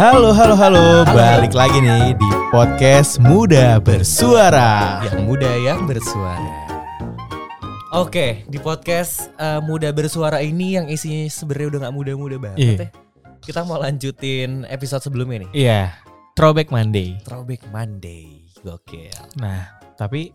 Halo, 0.00 0.32
halo, 0.32 0.56
halo. 0.56 1.04
Balik 1.12 1.52
lagi 1.52 1.76
nih 1.76 2.16
di 2.16 2.30
podcast 2.48 3.20
Muda 3.20 3.76
Bersuara. 3.76 5.04
Yang 5.04 5.20
muda 5.28 5.50
yang 5.60 5.84
bersuara. 5.84 6.56
Oke, 7.92 8.48
di 8.48 8.56
podcast 8.56 9.28
eh, 9.36 9.60
Muda 9.60 9.92
Bersuara 9.92 10.40
ini 10.40 10.80
yang 10.80 10.88
isinya 10.88 11.28
sebenarnya 11.28 11.68
udah 11.68 11.80
nggak 11.84 11.96
muda-muda 12.00 12.36
banget 12.40 12.56
Iya. 12.64 12.72
ya. 12.80 12.88
Kita 13.44 13.60
mau 13.68 13.76
lanjutin 13.76 14.64
episode 14.72 15.04
sebelumnya 15.04 15.44
nih. 15.44 15.50
Iya, 15.52 15.92
Throwback 16.32 16.72
Monday. 16.72 17.20
Throwback 17.20 17.60
Monday. 17.68 18.48
Gokil. 18.64 19.12
Nah, 19.36 19.68
tapi 20.00 20.32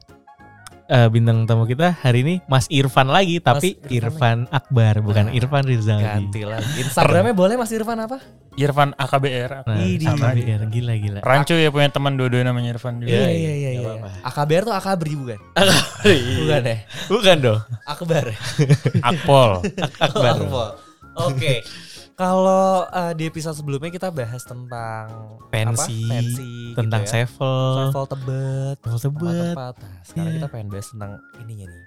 eh, 0.90 1.08
bintang 1.10 1.46
tamu 1.50 1.66
kita 1.66 1.98
hari 2.02 2.22
ini 2.22 2.36
Mas 2.46 2.70
Irfan 2.70 3.10
lagi, 3.10 3.42
tapi 3.42 3.78
Irfan 3.90 4.16
Irfan 4.16 4.38
Akbar, 4.50 5.02
bukan 5.02 5.30
Nah, 5.30 5.38
Irfan 5.38 5.64
Rizal. 5.66 6.00
Ganti 6.02 6.42
lagi. 6.46 6.66
Instagramnya 6.82 7.34
boleh 7.34 7.56
Mas 7.58 7.72
Irfan 7.74 8.00
apa? 8.02 8.18
Irfan 8.56 8.96
AKBR. 8.96 9.68
Nah, 9.68 9.76
sama 10.00 10.32
dia, 10.32 10.56
gila 10.64 10.94
gila. 10.96 11.20
Rancu 11.20 11.60
ya 11.60 11.70
punya 11.70 11.92
teman 11.92 12.16
dua-dua 12.16 12.48
namanya 12.48 12.78
Irfan 12.78 13.04
juga. 13.04 13.12
Iya 13.12 13.28
Iya, 13.28 13.54
iya 13.54 13.72
iya. 13.76 13.82
nggak 13.84 13.98
iya. 14.00 14.28
AKBR 14.30 14.64
tuh 14.64 14.76
Akabri 14.76 15.14
bukan? 15.20 15.40
Iya. 16.06 16.36
Bukan 16.46 16.62
ya? 16.64 16.78
Bukan 17.12 17.36
dong. 17.42 17.60
Akbar. 17.84 18.26
Akpol. 19.04 19.52
Akbar. 20.06 20.36
Oh, 21.16 21.32
Oke. 21.32 21.64
Kalau 22.16 22.66
eh, 22.88 23.12
di 23.12 23.24
episode 23.24 23.52
sebelumnya 23.54 23.92
kita 23.92 24.08
bahas 24.08 24.40
tentang 24.42 25.36
Pensi, 25.46 26.00
apa? 26.02 26.16
pensi 26.16 26.52
Tentang 26.72 27.02
gitu 27.02 27.12
ya. 27.12 27.28
sevel. 27.28 27.76
Level 27.86 28.06
tebet, 28.08 28.78
Level 28.80 29.00
tebet. 29.00 29.20
tempat-tempat. 29.20 29.74
Nah, 29.78 29.96
sekarang 30.02 30.26
Iya. 30.26 30.36
kita 30.38 30.48
pengen 30.48 30.68
bahas 30.70 30.88
tentang 30.88 31.12
ininya 31.38 31.66
nih, 31.68 31.84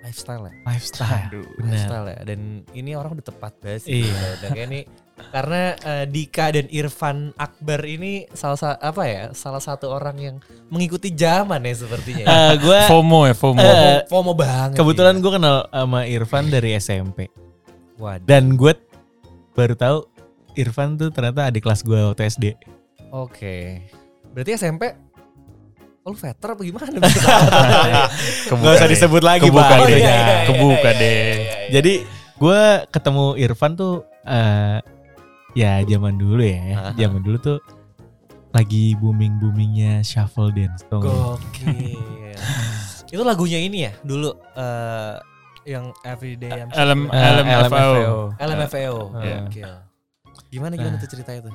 lifestyle 0.00 0.42
ya. 0.44 0.52
Lifestyle. 0.64 1.22
Aduh. 1.26 1.46
Lifestyle 1.60 2.06
ya. 2.06 2.18
Dan 2.24 2.40
ini 2.70 2.90
orang 2.92 3.10
udah 3.12 3.26
tepat 3.26 3.52
bahas. 3.58 3.82
sih. 3.82 4.06
Iya. 4.06 4.14
Udah 4.36 4.48
kayak 4.48 4.66
ini 4.68 4.80
karena 5.26 5.60
eh, 5.76 6.06
Dika 6.06 6.46
dan 6.50 6.66
Irfan 6.68 7.18
Akbar 7.34 7.80
ini 7.82 8.12
salah 8.30 8.54
sa- 8.56 8.78
apa 8.78 9.02
ya 9.04 9.30
salah 9.32 9.58
satu 9.58 9.86
orang 9.88 10.16
yang 10.18 10.36
mengikuti 10.68 11.10
zaman 11.10 11.58
ya 11.60 11.74
sepertinya. 11.76 12.24
ya. 12.24 12.30
Eh, 12.30 12.54
gue 12.58 12.78
FOMO 12.90 13.26
ya, 13.26 13.34
FOMO. 13.34 13.58
Eh, 13.60 14.06
FOMO 14.06 14.32
banget. 14.34 14.78
kebetulan 14.78 15.14
ya. 15.14 15.20
gue 15.20 15.32
kenal 15.32 15.56
sama 15.66 16.00
Irfan 16.04 16.46
dari 16.46 16.74
SMP. 16.74 17.26
Waduh. 17.96 18.22
Dan 18.22 18.54
gue 18.54 18.70
baru 19.54 19.74
tahu 19.74 19.98
Irfan 20.54 20.94
tuh 20.94 21.10
ternyata 21.10 21.46
adik 21.46 21.62
kelas 21.62 21.82
gue 21.82 21.96
waktu 21.96 22.26
SD. 22.26 22.44
Oke. 23.10 23.82
Berarti 24.30 24.52
SMP 24.54 24.82
Oh, 26.04 26.12
lu 26.12 26.20
veter 26.20 26.52
apa 26.52 26.60
gimana? 26.60 26.84
Kebuka 28.44 28.60
Gak 28.60 28.76
usah 28.76 28.84
deh. 28.84 28.92
disebut 28.92 29.22
lagi 29.24 29.48
Kebuka 29.48 29.72
Pak. 29.72 29.88
deh. 29.88 29.96
Iya, 29.96 30.04
iya, 30.04 30.12
iya, 30.12 30.36
Kebuka 30.44 30.90
iya, 30.92 31.00
deh. 31.00 31.08
iya, 31.08 31.24
iya, 31.24 31.34
iya. 31.40 31.54
Jadi 31.72 31.92
gue 32.36 32.60
ketemu 32.92 33.24
Irfan 33.40 33.72
tuh 33.72 33.94
eh 34.22 34.78
ya 35.56 35.80
zaman 35.80 36.20
dulu 36.20 36.44
ya. 36.44 36.60
Aha. 36.76 36.90
Zaman 36.92 37.24
dulu 37.24 37.36
tuh 37.40 37.58
lagi 38.52 38.92
booming 39.00 39.40
boomingnya 39.40 40.04
shuffle 40.04 40.52
dance 40.52 40.84
tuh. 40.86 41.00
Gokil. 41.00 42.36
Itu 43.14 43.24
lagunya 43.24 43.56
ini 43.56 43.88
ya 43.88 43.96
dulu 44.04 44.28
eh 44.60 45.16
yang 45.64 45.84
Everyday 46.02 46.52
I'm 46.54 46.70
LM, 46.70 47.08
Eh, 47.08 47.30
LMFAO. 47.58 48.36
LMFAO. 48.36 48.98
Iya. 49.16 49.36
Gokil. 49.42 49.72
Gimana 50.48 50.72
gimana 50.74 50.94
Nah. 50.94 51.00
tuh 51.00 51.10
cerita 51.10 51.32
itu? 51.32 51.50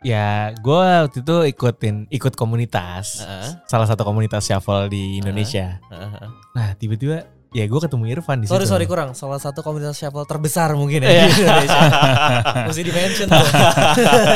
Ya 0.00 0.50
gue 0.54 0.80
waktu 1.04 1.20
itu 1.20 1.36
ikutin 1.50 2.08
ikut 2.08 2.32
komunitas. 2.32 3.20
Heeh. 3.20 3.48
Salah 3.64 3.84
satu 3.84 4.00
komunitas 4.00 4.42
shuffle 4.42 4.88
di 4.88 5.16
Indonesia. 5.16 5.76
Heeh. 5.86 6.24
Nah 6.50 6.68
tiba-tiba 6.74 7.24
ya 7.50 7.64
gue 7.64 7.80
ketemu 7.80 8.04
Irfan 8.10 8.40
di 8.40 8.46
Sorry 8.46 8.64
situ. 8.64 8.72
sorry 8.72 8.86
kurang. 8.86 9.12
Salah 9.12 9.36
satu 9.36 9.60
komunitas 9.60 9.94
shuffle 9.94 10.24
terbesar 10.24 10.72
mungkin 10.72 11.04
Iya. 11.04 11.12
ya 11.12 11.24
di 11.26 11.36
Indonesia. 11.38 11.80
Mesti 12.66 12.82
di 12.82 12.92
mention 12.92 13.26
tuh. 13.28 13.46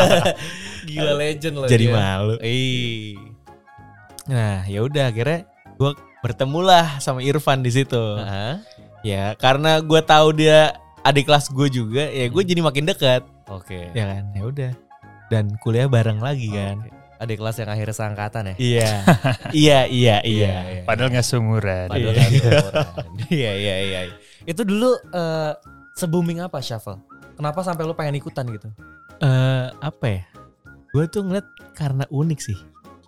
Gila 0.86 1.12
legend 1.16 1.54
loh. 1.56 1.68
Jadi 1.68 1.86
dia. 1.86 1.96
malu. 1.96 2.34
Ih. 2.38 3.16
Nah 4.26 4.64
ya 4.64 4.80
udah 4.80 5.04
akhirnya 5.06 5.48
gue 5.74 5.90
bertemulah 6.24 6.96
sama 7.04 7.20
Irfan 7.20 7.60
di 7.60 7.68
situ. 7.68 8.00
Heeh. 8.16 8.56
Ya 9.04 9.36
karena 9.36 9.84
gue 9.84 10.00
tahu 10.00 10.32
dia 10.32 10.72
adik 11.04 11.28
kelas 11.28 11.52
gue 11.52 11.68
juga, 11.68 12.08
ya 12.08 12.32
gue 12.32 12.42
jadi 12.42 12.64
makin 12.64 12.88
dekat, 12.88 13.20
Oke. 13.52 13.92
ya 13.92 14.08
kan? 14.08 14.32
Ya 14.32 14.42
udah. 14.48 14.72
Dan 15.28 15.52
kuliah 15.60 15.84
bareng 15.84 16.24
lagi 16.24 16.48
kan? 16.48 16.80
Oke. 16.80 16.90
Adik 17.14 17.36
kelas 17.44 17.60
yang 17.60 17.70
akhirnya 17.70 17.94
seangkatan 17.94 18.42
ya. 18.48 18.54
Iya, 18.64 18.90
iya, 19.52 19.76
iya, 19.86 20.16
iya. 20.24 20.52
Padahal 20.82 21.12
nggak 21.12 21.24
seumuran. 21.28 21.86
Padahal 21.92 22.16
Iya. 22.16 22.20
kan 22.24 22.30
seumuran. 22.32 22.86
Iya 23.36 23.52
iya 23.52 23.74
iya. 23.84 24.00
Itu 24.48 24.64
dulu 24.64 24.96
eh, 25.12 25.52
se-booming 25.94 26.40
apa 26.40 26.64
shuffle? 26.64 27.04
Kenapa 27.36 27.60
sampai 27.60 27.84
lu 27.84 27.92
pengen 27.92 28.16
ikutan 28.16 28.48
gitu? 28.48 28.72
Eh 29.20 29.66
apa 29.78 30.04
ya? 30.08 30.22
Gue 30.90 31.04
tuh 31.06 31.22
ngeliat 31.22 31.44
karena 31.76 32.08
unik 32.08 32.40
sih. 32.40 32.58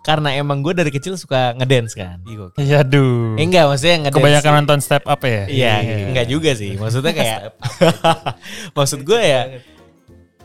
Karena 0.07 0.31
emang 0.39 0.63
gue 0.63 0.71
dari 0.71 0.87
kecil 0.87 1.19
suka 1.19 1.51
ngedance 1.59 1.91
kan. 1.91 2.23
Iya. 2.23 2.55
Ya 2.63 2.77
aduh. 2.79 3.35
Eh, 3.35 3.43
enggak, 3.43 3.67
maksudnya 3.67 4.07
ngedance. 4.07 4.23
Kebanyakan 4.23 4.51
nonton 4.63 4.79
step 4.79 5.03
up 5.03 5.19
ya? 5.27 5.43
Iya, 5.51 5.73
enggak 6.07 6.27
juga 6.31 6.55
sih. 6.55 6.79
Maksudnya 6.79 7.11
kayak, 7.11 7.39
maksud 8.77 9.03
gue 9.03 9.19
ya, 9.19 9.59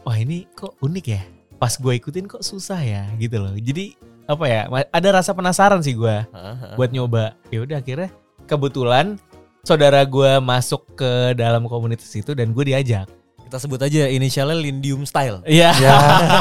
wah 0.02 0.18
ini 0.18 0.50
kok 0.58 0.74
unik 0.82 1.06
ya. 1.06 1.22
Pas 1.62 1.78
gue 1.78 1.94
ikutin 1.94 2.26
kok 2.26 2.42
susah 2.42 2.82
ya, 2.82 3.06
gitu 3.22 3.38
loh. 3.38 3.54
Jadi 3.54 3.94
apa 4.26 4.44
ya? 4.50 4.66
Ada 4.90 5.22
rasa 5.22 5.30
penasaran 5.30 5.78
sih 5.78 5.94
gue. 5.94 6.26
Buat 6.74 6.90
nyoba. 6.90 7.38
Ya 7.54 7.62
udah 7.62 7.78
akhirnya 7.78 8.10
kebetulan 8.50 9.14
saudara 9.62 10.02
gue 10.02 10.42
masuk 10.42 10.98
ke 10.98 11.38
dalam 11.38 11.70
komunitas 11.70 12.10
itu 12.18 12.34
dan 12.34 12.50
gue 12.50 12.66
diajak. 12.66 13.06
Kita 13.52 13.68
sebut 13.68 13.84
aja 13.84 14.08
inisialnya 14.08 14.56
Lindium 14.56 15.04
Style. 15.04 15.44
Iya. 15.44 15.76
Ya. 15.76 15.92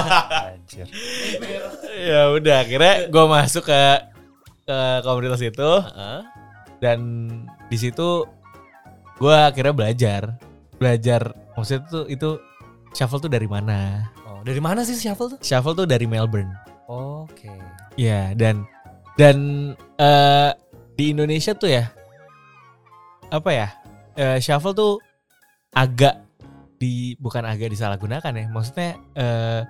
Anjir. 0.55 0.88
ya 2.07 2.31
udah 2.31 2.63
akhirnya 2.63 3.11
gue 3.11 3.25
masuk 3.27 3.67
ke 3.67 3.81
ke 4.63 4.79
komunitas 5.03 5.44
itu 5.44 5.72
Heeh. 5.91 6.19
dan 6.79 6.99
di 7.67 7.75
situ 7.75 8.23
gue 9.19 9.35
akhirnya 9.35 9.75
belajar 9.75 10.39
belajar 10.79 11.35
maksudnya 11.59 11.83
tuh 11.91 12.07
itu 12.07 12.39
shuffle 12.95 13.19
tuh 13.19 13.28
dari 13.28 13.51
mana? 13.51 14.07
Oh, 14.23 14.39
dari 14.47 14.63
mana 14.63 14.88
sih 14.88 14.95
shuffle 14.95 15.35
tuh? 15.35 15.39
Shuffle 15.43 15.75
tuh 15.75 15.83
dari 15.83 16.07
Melbourne. 16.07 16.55
Oke. 16.88 17.51
Iya 17.99 18.31
dan 18.39 18.63
dan 19.19 19.35
eh, 19.99 20.55
di 20.95 21.11
Indonesia 21.11 21.51
tuh 21.59 21.75
ya 21.75 21.91
apa 23.28 23.51
ya 23.51 23.67
eh, 24.16 24.39
shuffle 24.39 24.72
tuh 24.72 24.95
agak 25.75 26.31
di 26.81 27.14
bukan 27.16 27.46
agak 27.46 27.69
disalahgunakan 27.69 28.34
ya 28.34 28.46
maksudnya 28.50 28.90
eh, 29.14 29.62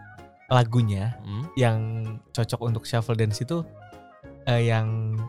lagunya 0.47 1.19
Hmm. 1.19 1.43
yang 1.53 1.77
cocok 2.31 2.59
untuk 2.61 2.83
shuffle 2.83 3.15
dance 3.15 3.39
itu 3.39 3.63
eh, 4.45 4.63
yang 4.65 5.19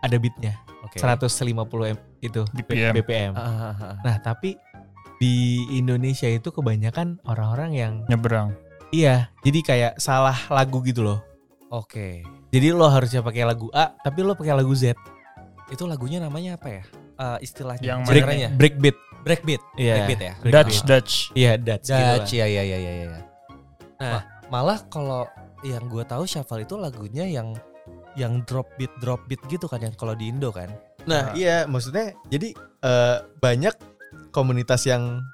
ada 0.00 0.16
beatnya 0.16 0.56
Oke. 0.80 0.96
150 0.96 1.52
m 1.86 1.98
itu 2.22 2.40
BPM. 2.48 2.92
BPM. 2.94 3.32
Ah, 3.34 3.42
ah, 3.42 3.60
ah, 3.66 3.76
ah. 3.84 3.96
Nah 4.00 4.16
tapi 4.18 4.54
di 5.16 5.34
Indonesia 5.72 6.26
itu 6.26 6.48
kebanyakan 6.48 7.18
orang-orang 7.24 7.70
yang 7.72 7.92
Nyebrang. 8.06 8.54
iya 8.88 9.28
jadi 9.42 9.58
kayak 9.60 9.92
salah 9.98 10.36
lagu 10.48 10.80
gitu 10.80 11.02
loh. 11.02 11.20
Oke. 11.68 12.22
Jadi 12.48 12.70
lo 12.70 12.86
harusnya 12.86 13.20
pakai 13.20 13.42
lagu 13.42 13.66
A, 13.70 13.90
tapi 13.98 14.22
lo 14.22 14.32
pakai 14.32 14.54
lagu 14.54 14.70
Z. 14.70 14.94
Itu 15.66 15.84
lagunya 15.84 16.22
namanya 16.22 16.54
apa 16.54 16.68
ya? 16.70 16.82
Eh, 17.18 17.38
istilahnya. 17.42 17.82
Yang 17.82 18.00
Break, 18.06 18.22
Genrenya? 18.22 18.48
breakbeat. 18.54 18.96
Breakbeat. 19.26 19.62
Iya. 19.74 19.94
Breakbeat 20.06 20.20
ya. 20.22 20.32
Breakbeat. 20.38 20.54
Dutch, 20.54 20.76
Dutch. 20.86 21.12
Iya, 21.34 21.52
Dutch. 21.58 21.86
gitu 21.90 21.98
Dutch, 21.98 22.30
lah. 22.38 22.46
ya 22.46 22.46
ya 22.46 22.62
ya 22.62 22.78
ya 22.78 22.92
ya. 22.94 23.20
Nah, 23.98 24.22
malah 24.46 24.78
kalau 24.86 25.26
yang 25.66 25.82
gue 25.90 26.06
tahu 26.06 26.22
shuffle 26.30 26.62
itu 26.62 26.78
lagunya 26.78 27.26
yang 27.26 27.58
yang 28.14 28.46
drop 28.46 28.70
beat 28.78 28.92
drop 29.02 29.26
beat 29.26 29.42
gitu 29.50 29.66
kan 29.66 29.82
yang 29.82 29.90
kalau 29.98 30.14
di 30.14 30.30
Indo 30.30 30.54
kan. 30.54 30.70
Nah, 31.10 31.34
iya, 31.34 31.66
maksudnya 31.66 32.14
jadi 32.30 32.54
eh, 32.86 33.16
banyak 33.42 33.74
komunitas 34.30 34.86
yang 34.86 35.26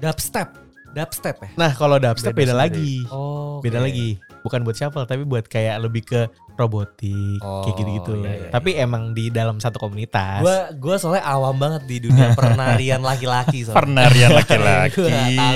Dubstep. 0.00 0.48
Dubstep 0.96 1.36
ya? 1.44 1.50
Nah, 1.60 1.70
kalau 1.76 2.00
dubstep 2.00 2.32
beda, 2.32 2.50
Beda 2.50 2.54
lagi. 2.56 3.04
Oh. 3.12 3.60
Beda 3.60 3.78
lagi. 3.78 4.16
Bukan 4.42 4.64
buat 4.64 4.74
shuffle 4.74 5.04
tapi 5.04 5.28
buat 5.28 5.44
kayak 5.46 5.76
lebih 5.84 6.02
ke 6.08 6.20
robotik 6.60 7.40
Oh, 7.40 7.62
kayak 7.62 7.74
gitu-gitu. 7.76 8.12
iya, 8.18 8.32
iya, 8.36 8.48
Tapi 8.50 8.70
emang 8.74 9.10
di 9.10 9.28
dalam 9.28 9.56
satu 9.56 9.78
komunitas. 9.78 10.38
Gue 10.38 10.58
gue 10.76 10.96
soalnya 10.96 11.24
awam 11.24 11.56
banget 11.56 11.82
di 11.84 11.96
dunia 12.02 12.30
pernarian 12.38 13.00
laki-laki 13.00 13.62
soalnya. 13.62 13.80
Pernarian 13.80 14.30
laki-laki. 14.38 15.00
tahu 15.00 15.08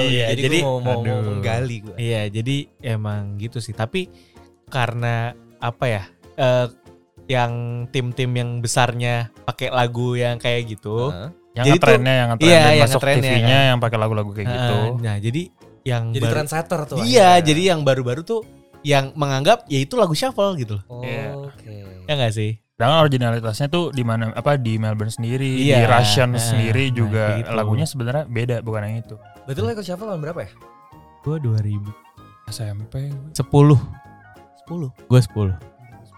Iya, 0.06 0.26
jadi, 0.30 0.42
jadi- 0.42 0.60
gue 0.60 0.72
mau, 0.74 0.80
mau, 0.80 1.00
menggali 1.02 1.76
gue. 1.80 1.96
Iya, 1.96 2.22
jadi 2.28 2.56
emang 2.82 3.36
gitu 3.36 3.58
sih. 3.58 3.72
Tapi 3.72 4.08
karena 4.66 5.30
apa 5.58 5.84
ya? 5.84 6.02
eh, 6.34 6.66
yang 7.24 7.52
tim-tim 7.88 8.28
yang 8.30 8.50
besarnya 8.58 9.30
pakai 9.44 9.70
lagu 9.70 10.12
yang 10.12 10.36
kayak 10.36 10.68
gitu. 10.68 11.08
Heeh. 11.08 11.30
Yang 11.54 11.64
Jadi 11.64 11.78
ngetrennya, 11.78 12.14
yang 12.14 12.28
ngetren 12.28 12.50
iya, 12.50 12.82
masuk 12.82 13.00
TV-nya 13.00 13.30
kan. 13.56 13.68
yang 13.70 13.78
pakai 13.78 13.98
lagu-lagu 13.98 14.30
kayak 14.32 14.48
gitu. 14.50 14.74
Heeh, 14.74 14.90
Nah, 14.98 15.16
jadi 15.16 15.42
yang 15.84 16.04
Jadi 16.10 16.20
baru- 16.20 16.34
trendsetter 16.34 16.80
tuh. 16.84 16.96
Iya, 16.98 17.04
akhirnya. 17.30 17.46
jadi 17.46 17.62
yang 17.64 17.80
baru-baru 17.80 18.20
tuh 18.20 18.40
yang 18.84 19.10
menganggap 19.16 19.64
ya 19.66 19.80
itu 19.80 19.96
lagu 19.96 20.12
shuffle 20.12 20.54
gitu 20.54 20.78
loh. 20.78 20.84
Oh, 20.86 21.00
Iya. 21.02 21.32
Oke. 21.34 22.04
Ya 22.04 22.12
enggak 22.14 22.32
sih? 22.32 22.60
Sedangkan 22.74 23.00
originalitasnya 23.00 23.66
tuh 23.66 23.88
di 23.90 24.02
mana 24.02 24.30
apa 24.30 24.54
di 24.54 24.76
Melbourne 24.76 25.08
sendiri, 25.08 25.46
Iya, 25.58 25.78
di 25.78 25.84
Russian 25.86 26.34
nah, 26.34 26.42
sendiri 26.42 26.90
nah, 26.90 26.94
juga 26.94 27.24
kayak 27.32 27.40
gitu. 27.40 27.52
lagunya 27.54 27.86
sebenarnya 27.86 28.24
beda 28.26 28.56
bukan 28.60 28.80
yang 28.84 28.96
itu. 29.00 29.16
Berarti 29.44 29.58
lo 29.58 29.68
ikut 29.72 29.84
shuffle 29.84 30.06
tahun 30.06 30.20
berapa 30.20 30.40
ya? 30.42 30.50
Gua 31.22 31.36
2000. 31.38 31.88
SMP. 32.44 32.94
10. 33.32 33.40
10. 34.68 34.92
Gue 35.08 35.20
10. 35.22 35.56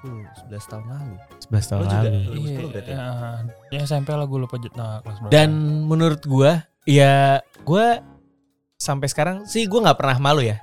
10, 0.03 0.27
11 0.51 0.71
tahun 0.71 0.85
lalu. 0.87 1.15
11 1.45 1.71
tahun 1.71 1.81
Lo 1.81 1.87
juga? 1.87 1.99
lalu. 2.03 2.19
2010 2.27 2.43
Iya, 2.43 2.59
berarti 2.67 2.91
ya? 2.91 2.97
ya, 2.97 3.07
ya 3.71 3.81
SMP 3.85 4.09
lah 4.11 4.27
gue 4.27 4.39
lupa 4.41 4.57
nah, 4.75 4.99
kelas 5.01 5.19
berapa. 5.21 5.31
Dan 5.31 5.49
menurut 5.85 6.23
gue, 6.23 6.51
ya 6.85 7.15
gue 7.63 7.87
sampai 8.87 9.11
sekarang 9.11 9.37
sih 9.43 9.67
gue 9.67 9.77
nggak 9.77 9.99
pernah 9.99 10.17
malu 10.17 10.39
ya. 10.41 10.63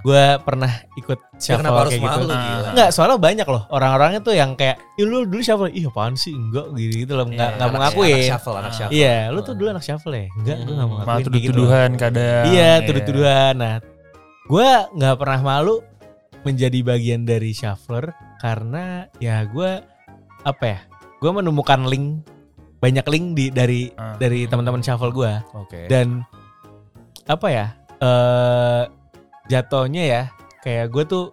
Gue 0.00 0.24
pernah 0.40 0.72
ikut 0.94 1.20
Ya, 1.36 1.60
shuffle 1.60 1.68
harus 1.70 1.92
kayak 1.92 2.00
gitu. 2.00 2.16
malu 2.16 2.24
Ah. 2.26 2.40
gila? 2.40 2.68
Enggak, 2.72 2.88
soalnya 2.90 3.18
banyak 3.20 3.44
loh 3.44 3.62
orang-orangnya 3.68 4.20
tuh 4.20 4.32
yang 4.32 4.56
kayak, 4.56 4.80
"Ih 4.96 5.04
lu 5.04 5.22
dulu 5.22 5.38
shuffle." 5.38 5.68
Ih 5.68 5.84
apaan 5.84 6.16
sih? 6.16 6.32
Enggak 6.32 6.72
gitu, 6.74 6.94
gitu 6.98 7.12
loh. 7.12 7.28
Enggak 7.28 7.44
Iya, 7.46 7.54
enggak 7.54 7.68
mau 7.68 7.76
Anak- 7.76 7.84
ngakuin. 7.92 8.16
Anak 8.16 8.30
shuffle, 8.32 8.56
anak 8.56 8.64
Ah. 8.64 8.74
shuffle. 8.74 8.94
Iya, 8.96 9.16
lu 9.28 9.40
tuh 9.40 9.54
dulu 9.54 9.68
anak 9.68 9.84
shuffle 9.84 10.14
ya? 10.14 10.26
Enggak, 10.32 10.56
gue 10.58 10.72
enggak 10.72 10.88
mau 10.88 10.96
Hmm. 10.96 11.04
Malah 11.04 11.18
gitu 11.18 11.28
tuduh-tuduhan 11.28 11.90
kadang. 11.94 12.42
Iya, 12.48 12.70
tuduh-tuduhan. 12.82 13.54
Nah, 13.54 13.74
gue 14.46 14.68
nggak 14.90 15.16
pernah 15.16 15.40
malu 15.40 15.76
menjadi 16.40 16.78
bagian 16.80 17.22
dari 17.22 17.52
shuffler 17.52 18.10
karena 18.36 18.84
ya 19.16 19.44
gue 19.44 19.70
apa 20.40 20.64
ya? 20.66 20.80
Gue 21.20 21.30
menemukan 21.30 21.84
link 21.84 22.24
banyak 22.80 23.04
link 23.06 23.26
di 23.34 23.44
dari 23.48 23.92
Ah. 23.94 24.16
dari 24.16 24.48
teman-teman 24.48 24.80
shuffle 24.80 25.12
gue 25.12 25.28
Oke. 25.52 25.84
dan 25.86 26.24
apa 27.26 27.46
ya? 27.48 27.66
Eh 27.98 28.84
jatuhnya 29.46 30.02
ya 30.06 30.22
kayak 30.60 30.88
gue 30.88 31.04
tuh 31.04 31.24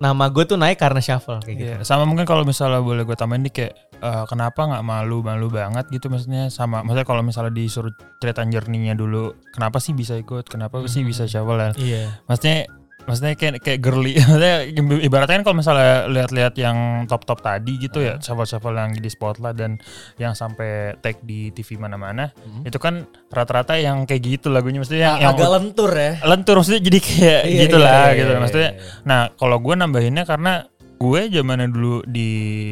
nama 0.00 0.32
gue 0.32 0.44
tuh 0.48 0.56
naik 0.56 0.80
karena 0.80 1.00
shuffle 1.02 1.42
kayak 1.44 1.56
gitu. 1.58 1.68
Iya, 1.68 1.76
sama 1.84 2.08
mungkin 2.08 2.24
kalau 2.24 2.40
misalnya 2.46 2.80
boleh 2.80 3.04
gue 3.04 3.12
tambahin 3.12 3.44
nih 3.44 3.52
kayak 3.52 3.74
eh, 4.00 4.24
kenapa 4.24 4.64
nggak 4.64 4.80
malu-malu 4.80 5.52
banget 5.52 5.84
gitu 5.92 6.08
maksudnya 6.08 6.48
sama 6.48 6.80
maksudnya 6.80 7.04
kalau 7.04 7.20
misalnya 7.20 7.52
disuruh 7.52 7.92
cerita 8.16 8.40
journey-nya 8.48 8.96
dulu 8.96 9.36
kenapa 9.52 9.76
sih 9.76 9.92
bisa 9.92 10.16
ikut 10.16 10.48
kenapa 10.48 10.80
sih 10.88 11.04
bisa 11.04 11.28
shuffle 11.28 11.60
dan 11.60 11.76
Iya. 11.76 12.16
maksudnya 12.24 12.64
maksudnya 13.02 13.32
kayak 13.32 13.58
kayak 13.58 13.80
girly 13.80 14.16
maksudnya 14.20 14.66
ibaratnya 15.00 15.36
kan 15.36 15.44
kalau 15.44 15.56
misalnya 15.56 16.06
lihat-lihat 16.06 16.54
yang 16.54 16.76
top-top 17.04 17.40
tadi 17.40 17.78
gitu 17.78 18.00
ya 18.00 18.16
shuffle-shuffle 18.16 18.72
yang 18.72 18.92
di 18.92 19.06
spotlight 19.06 19.54
dan 19.54 19.80
yang 20.16 20.32
sampai 20.32 20.94
tag 20.98 21.20
di 21.20 21.48
TV 21.50 21.76
mana-mana 21.76 22.32
Mhm. 22.36 22.64
itu 22.64 22.76
kan 22.76 23.02
rata-rata 23.28 23.74
yang 23.74 24.04
kayak 24.04 24.20
gitu 24.22 24.48
lagunya 24.48 24.78
maksudnya 24.78 25.14
yang, 25.14 25.16
yang 25.20 25.32
agak 25.32 25.50
lentur 25.50 25.90
ya. 25.90 26.12
lentur 26.22 26.54
maksudnya 26.56 26.82
jadi 26.82 26.98
kayak 26.98 27.42
Iya, 27.42 27.60
gitu 27.60 27.76
iya, 27.76 27.84
lah 27.84 27.92
iya, 28.04 28.16
gitu 28.16 28.30
iya, 28.30 28.38
maksudnya 28.38 28.70
iya. 28.70 28.82
Nah, 29.02 29.20
kalau 29.32 29.56
gue 29.58 29.74
nambahinnya 29.74 30.24
karena 30.24 30.52
gue 30.96 31.20
zamannya 31.28 31.68
dulu 31.68 32.04
di 32.04 32.28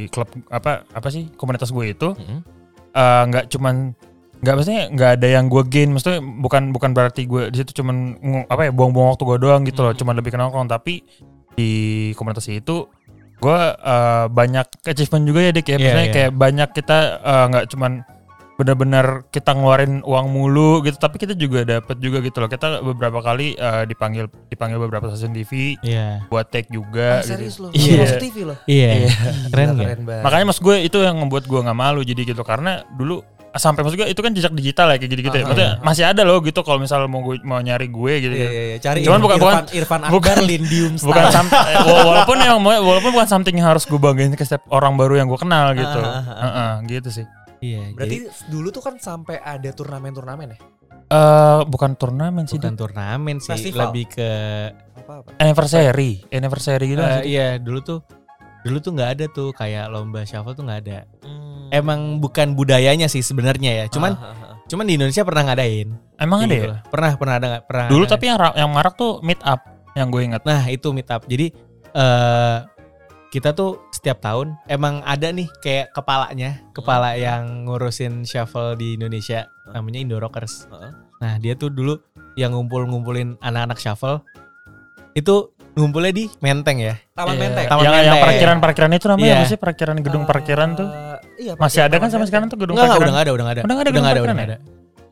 klub 0.08 0.28
apa 0.48 0.84
apa 0.86 1.08
sih 1.08 1.32
komunitas 1.32 1.69
gue 1.69 1.84
itu 1.88 2.08
Mhm. 2.12 2.38
eh, 2.90 3.22
nggak 3.26 3.44
cuman 3.48 3.94
nggak 4.38 4.55
maksudnya 4.55 4.82
nggak 4.88 5.11
ada 5.14 5.29
yang 5.29 5.44
gue 5.46 5.62
gain 5.64 5.90
maksudnya 5.90 6.19
bukan 6.20 6.70
bukan 6.70 6.90
berarti 6.93 7.25
gue 7.25 7.50
di 7.50 7.56
situ 7.56 7.75
cuman 7.76 7.96
apa 8.46 8.67
ya 8.67 8.73
buang-buang 8.73 9.12
waktu 9.12 9.25
gue 9.25 9.38
doang 9.40 9.62
gitu 9.62 9.81
loh 9.81 9.90
Mhm. 9.90 9.99
cuman 9.99 10.14
lebih 10.14 10.31
ke 10.31 10.38
nongkrong 10.38 10.67
tapi 10.67 11.02
di 11.52 11.70
komunitas 12.14 12.46
itu 12.46 12.87
gue 13.37 13.58
eh, 13.76 14.26
banyak 14.29 14.67
achievement 14.85 15.25
juga 15.25 15.40
ya 15.40 15.50
dik 15.50 15.64
ya 15.64 15.70
Iya, 15.70 15.79
maksudnya 15.81 16.05
iya. 16.05 16.14
kayak 16.14 16.32
banyak 16.32 16.69
kita 16.73 16.99
eh, 17.19 17.44
nggak 17.49 17.67
cuman 17.69 17.93
benar-benar 18.55 19.06
kita 19.31 19.55
ngeluarin 19.55 20.02
uang 20.02 20.26
mulu 20.29 20.82
gitu 20.82 20.99
tapi 20.99 21.14
kita 21.17 21.31
juga 21.32 21.62
dapat 21.62 21.94
juga 21.96 22.19
gitu 22.19 22.37
loh 22.37 22.50
kita 22.50 22.82
beberapa 22.84 23.19
kali 23.20 23.55
eh, 23.55 23.87
dipanggil 23.87 24.26
dipanggil 24.49 24.79
beberapa 24.81 25.06
stasiun 25.08 25.31
TV 25.32 25.79
Iya. 25.81 26.26
buat 26.26 26.46
take 26.49 26.67
juga 26.69 27.19
Ah, 27.19 27.23
gitu. 27.23 27.31
serius 27.32 27.56
lo. 27.58 27.70
Iya. 27.70 27.99
Masuk 28.02 28.19
TV 28.20 28.37
lo. 28.43 28.55
Iya. 28.67 28.91
Iya. 28.96 29.08
Keren 29.49 29.67
Gila, 29.69 29.79
gak? 29.81 29.99
banget. 30.00 30.23
makanya 30.23 30.44
mas 30.46 30.58
gue 30.58 30.76
itu 30.81 30.99
yang 30.99 31.17
membuat 31.17 31.44
gue 31.44 31.61
nggak 31.61 31.75
malu 31.76 32.00
jadi 32.02 32.23
gitu 32.25 32.43
karena 32.43 32.82
dulu 32.93 33.23
sampai 33.50 33.80
maksud 33.80 33.96
gue 33.96 34.08
itu 34.08 34.18
kan 34.18 34.30
jejak 34.30 34.52
digital 34.52 34.86
ya 34.86 34.96
kayak 34.96 35.10
gitu 35.10 35.22
gitu 35.22 35.32
ya 35.32 35.40
Ah, 35.40 35.46
maksudnya 35.46 35.72
masih 35.80 36.04
ada 36.04 36.22
loh 36.22 36.38
gitu 36.40 36.60
kalau 36.60 36.76
misalnya 36.76 37.06
mau 37.06 37.20
gue 37.20 37.40
mau 37.42 37.58
nyari 37.58 37.86
gue 37.86 38.12
gitu, 38.18 38.28
Iya, 38.28 38.38
gitu. 38.38 38.52
iya, 38.52 38.62
iya. 38.66 38.76
Cari 38.78 38.98
Cuman 39.00 39.18
bukan- 39.18 39.36
Irfan, 39.36 39.48
bukan- 39.54 39.66
Irfan 39.72 40.00
Akbar 40.00 40.12
bukan- 40.12 40.38
Lindium 40.44 40.92
bukan 40.98 41.24
sam- 41.28 41.48
eh, 41.48 41.76
wa- 41.80 42.04
walaupun 42.06 42.36
yang 42.38 42.56
walaupun 42.60 43.10
bukan 43.10 43.28
something 43.28 43.54
yang 43.54 43.68
harus 43.68 43.82
gue 43.82 43.96
banggain 43.96 44.32
ke 44.32 44.42
setiap 44.42 44.68
orang 44.68 44.94
baru 44.94 45.16
yang 45.16 45.26
gue 45.26 45.36
kenal 45.36 45.72
gitu 45.72 45.98
Ah, 45.98 46.10
ah, 46.10 46.12
ah, 46.12 46.20
ah. 46.20 46.44
Heeh, 46.44 46.72
gitu 46.90 47.08
sih 47.10 47.26
Iya. 47.58 47.90
Berarti 47.90 48.16
dulu 48.46 48.68
tuh 48.68 48.80
kan 48.80 48.94
sampai 48.96 49.36
ada 49.36 49.68
turnamen-turnamen 49.68 50.48
ya? 50.48 50.58
eh 51.06 51.60
bukan 51.64 51.94
turnamen 51.94 52.44
sih 52.44 52.54
bukan 52.54 52.76
turnamen 52.76 53.36
sih, 53.38 53.48
Festival. 53.50 53.88
lebih 53.88 54.12
ke 54.12 54.30
Apa-apa? 54.94 55.32
anniversary 55.38 56.20
anniversary 56.28 56.84
gitu 56.86 57.00
kan 57.00 57.24
sih. 57.24 57.32
iya 57.32 57.56
dulu 57.56 57.80
tuh 57.80 57.98
dulu 58.60 58.76
tuh 58.76 58.92
nggak 58.92 59.10
ada 59.10 59.24
tuh 59.26 59.48
kayak 59.52 59.88
lomba 59.88 60.22
shuffle 60.22 60.52
tuh 60.52 60.62
nggak 60.62 60.80
ada 60.82 60.98
Hmm. 61.18 61.38
Emang 61.70 62.00
bukan 62.19 62.53
budayanya 62.53 63.06
sih 63.06 63.20
sebenarnya 63.20 63.70
ya 63.75 63.87
cuman 63.87 64.12
Ah, 64.12 64.25
ah, 64.25 64.35
ah. 64.44 64.55
cuman 64.65 64.85
di 64.85 64.94
Indonesia 64.94 65.23
pernah 65.23 65.43
ngadain 65.44 65.88
emang 66.17 66.38
ada 66.41 66.49
Gitu 66.49 66.56
ya 66.59 66.69
loh. 66.69 66.81
pernah 66.87 67.11
pernah 67.15 67.35
ada 67.37 67.47
nggak 67.49 67.65
pernah 67.65 67.87
dulu 67.87 68.03
ada. 68.03 68.11
tapi 68.11 68.25
yang 68.26 68.38
yang 68.55 68.70
marak 68.70 68.94
tuh 68.94 69.12
meet 69.20 69.41
up 69.43 69.61
yang 69.93 70.09
gue 70.09 70.23
ingat 70.23 70.43
nah 70.43 70.62
itu 70.67 70.88
meet 70.91 71.06
up 71.06 71.25
jadi 71.25 71.47
eh 71.91 72.56
kita 73.29 73.53
tuh 73.53 73.85
setiap 73.91 74.19
tahun 74.19 74.56
emang 74.67 75.05
ada 75.05 75.29
nih 75.29 75.53
kayak 75.59 75.93
kepalanya 75.93 76.65
kepala 76.73 77.12
yang 77.12 77.65
ngurusin 77.65 78.25
shuffle 78.25 78.73
di 78.73 78.94
Indonesia 78.94 79.44
namanya 79.69 79.99
Indo 79.99 80.17
Rockers 80.17 80.65
Heeh. 80.67 80.93
nah 81.19 81.37
dia 81.37 81.53
tuh 81.53 81.69
dulu 81.69 82.00
yang 82.35 82.53
ngumpul-ngumpulin 82.53 83.37
anak-anak 83.38 83.76
shuffle 83.76 84.25
itu 85.12 85.50
ngumpulnya 85.75 86.11
di 86.11 86.25
Menteng 86.38 86.79
ya 86.81 86.94
Taman 87.12 87.35
Iya. 87.35 87.41
Menteng. 87.41 87.67
Taman 87.67 87.82
yang 87.82 87.93
yang 87.93 88.03
Menteng. 88.09 88.25
parkiran-parkiran 88.25 88.91
itu 88.93 89.06
namanya 89.06 89.26
Iya. 89.26 89.37
apa 89.37 89.44
sih 89.47 89.59
parkiran 89.59 89.97
gedung 89.99 90.25
parkiran 90.25 90.69
tuh 90.75 90.88
Eh, 90.88 91.07
Iya, 91.38 91.52
masih 91.55 91.81
ada 91.81 91.94
kan 91.94 92.08
sampai 92.08 92.11
Menteng. 92.11 92.26
sekarang 92.26 92.46
tuh 92.49 92.58
gedung 92.58 92.75
Enggak, 92.75 92.85
enggak, 92.85 92.99
parkiran 92.99 93.06
udah 93.06 93.14
nggak 93.14 93.25
ada, 93.25 93.32
udah 93.32 93.44
nggak 93.44 93.55
ada. 93.55 93.62
Udah 93.62 93.75
nggak 93.75 93.85
ada 93.85 93.90
udah 93.90 94.00
nggak 94.00 94.11
ada, 94.11 94.19
gedung 94.19 94.26
udah 94.26 94.37
nggak 94.37 94.50
ada. 94.50 94.58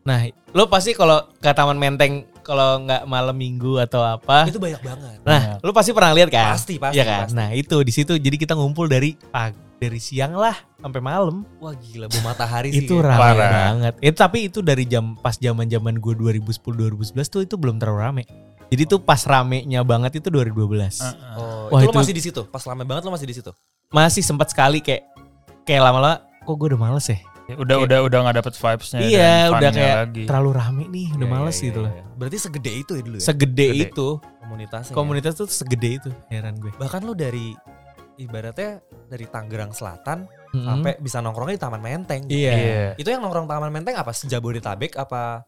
Nah, 0.06 0.18
lo 0.52 0.64
pasti 0.66 0.90
kalau 0.92 1.18
ke 1.34 1.50
Taman 1.50 1.74
Menteng 1.76 2.12
kalau 2.40 2.78
nggak 2.80 3.02
malam 3.04 3.34
minggu 3.34 3.78
atau 3.80 4.02
apa, 4.02 4.46
Itu 4.46 4.58
banyak 4.58 4.78
banget. 4.78 5.18
nah, 5.22 5.58
lo 5.58 5.70
pasti 5.70 5.90
pernah 5.90 6.10
lihat 6.12 6.30
kan? 6.30 6.54
Pasti, 6.54 6.78
pasti, 6.78 6.94
Iya 6.94 7.04
kan? 7.04 7.20
pasti. 7.26 7.34
Nah, 7.34 7.48
itu 7.52 7.76
di 7.80 7.90
situ 7.90 8.12
jadi 8.14 8.36
kita 8.36 8.54
ngumpul 8.54 8.86
dari 8.86 9.18
pagi, 9.24 9.58
dari 9.76 9.98
siang 9.98 10.32
lah 10.32 10.54
sampai 10.76 11.00
malam. 11.00 11.42
Wah 11.58 11.74
gila, 11.74 12.06
bu 12.06 12.18
matahari 12.22 12.70
sih. 12.70 12.86
itu 12.86 12.94
ya. 12.96 13.06
rame 13.08 13.18
Parah. 13.20 13.50
banget. 13.52 13.94
Itu 14.00 14.16
tapi 14.16 14.38
itu 14.46 14.58
dari 14.62 14.84
jam 14.84 15.14
pas 15.16 15.34
zaman-zaman 15.34 15.94
gue 15.94 16.14
2010 16.14 16.54
2011 16.54 17.26
tuh 17.26 17.42
itu 17.42 17.54
belum 17.54 17.76
terlalu 17.76 17.98
rame. 17.98 18.24
Jadi 18.66 18.82
tuh 18.86 18.98
pas 18.98 19.18
ramenya 19.20 19.82
banget 19.82 20.18
itu 20.18 20.26
2012. 20.26 21.02
Heeh. 21.02 21.34
Oh, 21.34 21.66
Wah, 21.68 21.82
itu, 21.82 21.86
lo 21.86 21.92
itu- 21.92 21.98
masih 21.98 22.14
di 22.14 22.22
situ. 22.22 22.42
Pas 22.46 22.62
lama 22.62 22.82
banget 22.82 23.02
lo 23.02 23.10
masih 23.10 23.26
di 23.26 23.34
situ. 23.34 23.50
Masih 23.90 24.22
sempat 24.22 24.50
sekali 24.50 24.78
kayak 24.78 25.06
kayak 25.66 25.82
lama-lama 25.82 26.16
kok 26.40 26.54
gue 26.54 26.68
udah 26.70 26.80
males 26.80 27.06
ya. 27.06 27.18
Ya, 27.46 27.54
udah 27.54 27.76
Kayak- 27.76 27.86
udah 27.86 27.98
udah 28.02 28.18
nggak 28.22 28.36
dapet 28.38 28.54
vibesnya 28.56 28.98
Iya, 29.00 29.34
dan 29.46 29.50
udah 29.52 29.70
kayak 29.72 29.96
lagi. 30.00 30.22
terlalu 30.26 30.50
rame 30.52 30.84
nih, 30.88 31.06
udah 31.12 31.22
Iya, 31.22 31.30
males 31.32 31.56
iya, 31.56 31.64
gitu 31.64 31.78
iya, 31.78 31.86
loh. 31.86 31.92
iya. 31.92 32.02
Berarti 32.16 32.38
segede 32.40 32.72
itu 32.72 32.92
ya 32.92 33.02
dulu 33.02 33.16
ya? 33.16 33.22
Segede 33.22 33.66
Gede. 33.68 33.82
itu 33.84 34.08
komunitasnya. 34.40 34.90
ya? 34.90 34.96
komunitas 34.96 35.32
tuh 35.32 35.46
segede 35.46 35.90
itu 35.92 36.10
heran 36.28 36.54
gue. 36.56 36.70
Bahkan 36.72 37.00
lo 37.02 37.12
dari 37.12 37.46
ibaratnya 38.16 38.70
dari 39.06 39.26
Tangerang 39.26 39.70
Selatan 39.70 40.18
Mm-mm. 40.50 40.64
sampai 40.64 40.92
bisa 40.98 41.18
nongkrongnya 41.20 41.54
di 41.54 41.62
Taman 41.62 41.78
Menteng. 41.80 42.22
iya. 42.26 42.52
Iya. 42.52 42.86
Itu 42.96 43.08
yang 43.08 43.20
nongkrong 43.20 43.46
Taman 43.46 43.70
Menteng 43.70 43.94
apa? 43.94 44.10
Sejabodetabek 44.10 44.96
apa? 44.96 45.46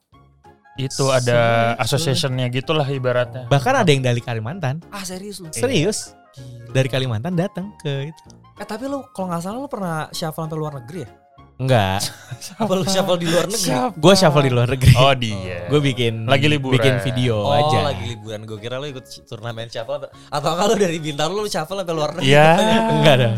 Itu 0.76 1.10
ada 1.10 1.74
Sebenarnya- 1.74 1.76
associationnya 1.82 2.46
gitulah 2.48 2.86
ibaratnya. 2.86 3.42
Bahkan 3.48 3.74
ada 3.76 3.90
yang 3.90 3.98
dari 4.00 4.20
Kalimantan. 4.20 4.86
Ah 4.88 5.02
serius 5.02 5.42
lu? 5.42 5.50
Serius. 5.50 6.14
Gila. 6.30 6.70
Dari 6.70 6.86
Kalimantan 6.86 7.34
datang 7.34 7.74
ke 7.76 8.14
itu. 8.14 8.22
Eh 8.58 8.66
tapi 8.66 8.84
lu 8.84 9.06
kalau 9.08 9.30
nggak 9.30 9.40
salah 9.40 9.58
lu 9.58 9.68
pernah 9.68 10.10
shuffle 10.10 10.44
sampai 10.44 10.58
luar 10.58 10.72
negeri 10.76 11.00
ya? 11.00 11.10
Enggak. 11.58 12.00
Apa 12.54 12.72
lu 12.78 12.84
shuffle 12.84 13.18
di 13.18 13.26
luar 13.26 13.46
negeri? 13.46 13.70
gue 13.92 14.14
shuffle 14.14 14.42
di 14.42 14.52
luar 14.52 14.68
negeri. 14.68 14.92
Oh 14.94 15.10
dia. 15.12 15.66
gue 15.66 15.80
bikin 15.80 16.14
Lagi 16.24 16.46
liburan. 16.46 16.74
bikin 16.74 16.94
video 17.00 17.34
Oh 17.40 17.50
aja. 17.52 17.78
lagi 17.84 18.04
liburan 18.08 18.42
gue 18.42 18.58
kira 18.58 18.78
lu 18.78 18.86
ikut 18.86 19.02
turnamen 19.26 19.66
shuffle 19.66 20.06
atau, 20.28 20.50
kalau 20.54 20.74
dari 20.74 20.98
Bintaro 20.98 21.34
lu 21.34 21.46
shuffle 21.46 21.78
sampai 21.78 21.94
luar 21.94 22.10
negeri. 22.14 22.30
Iya. 22.30 22.48
Enggak 22.94 23.14
dong. 23.16 23.34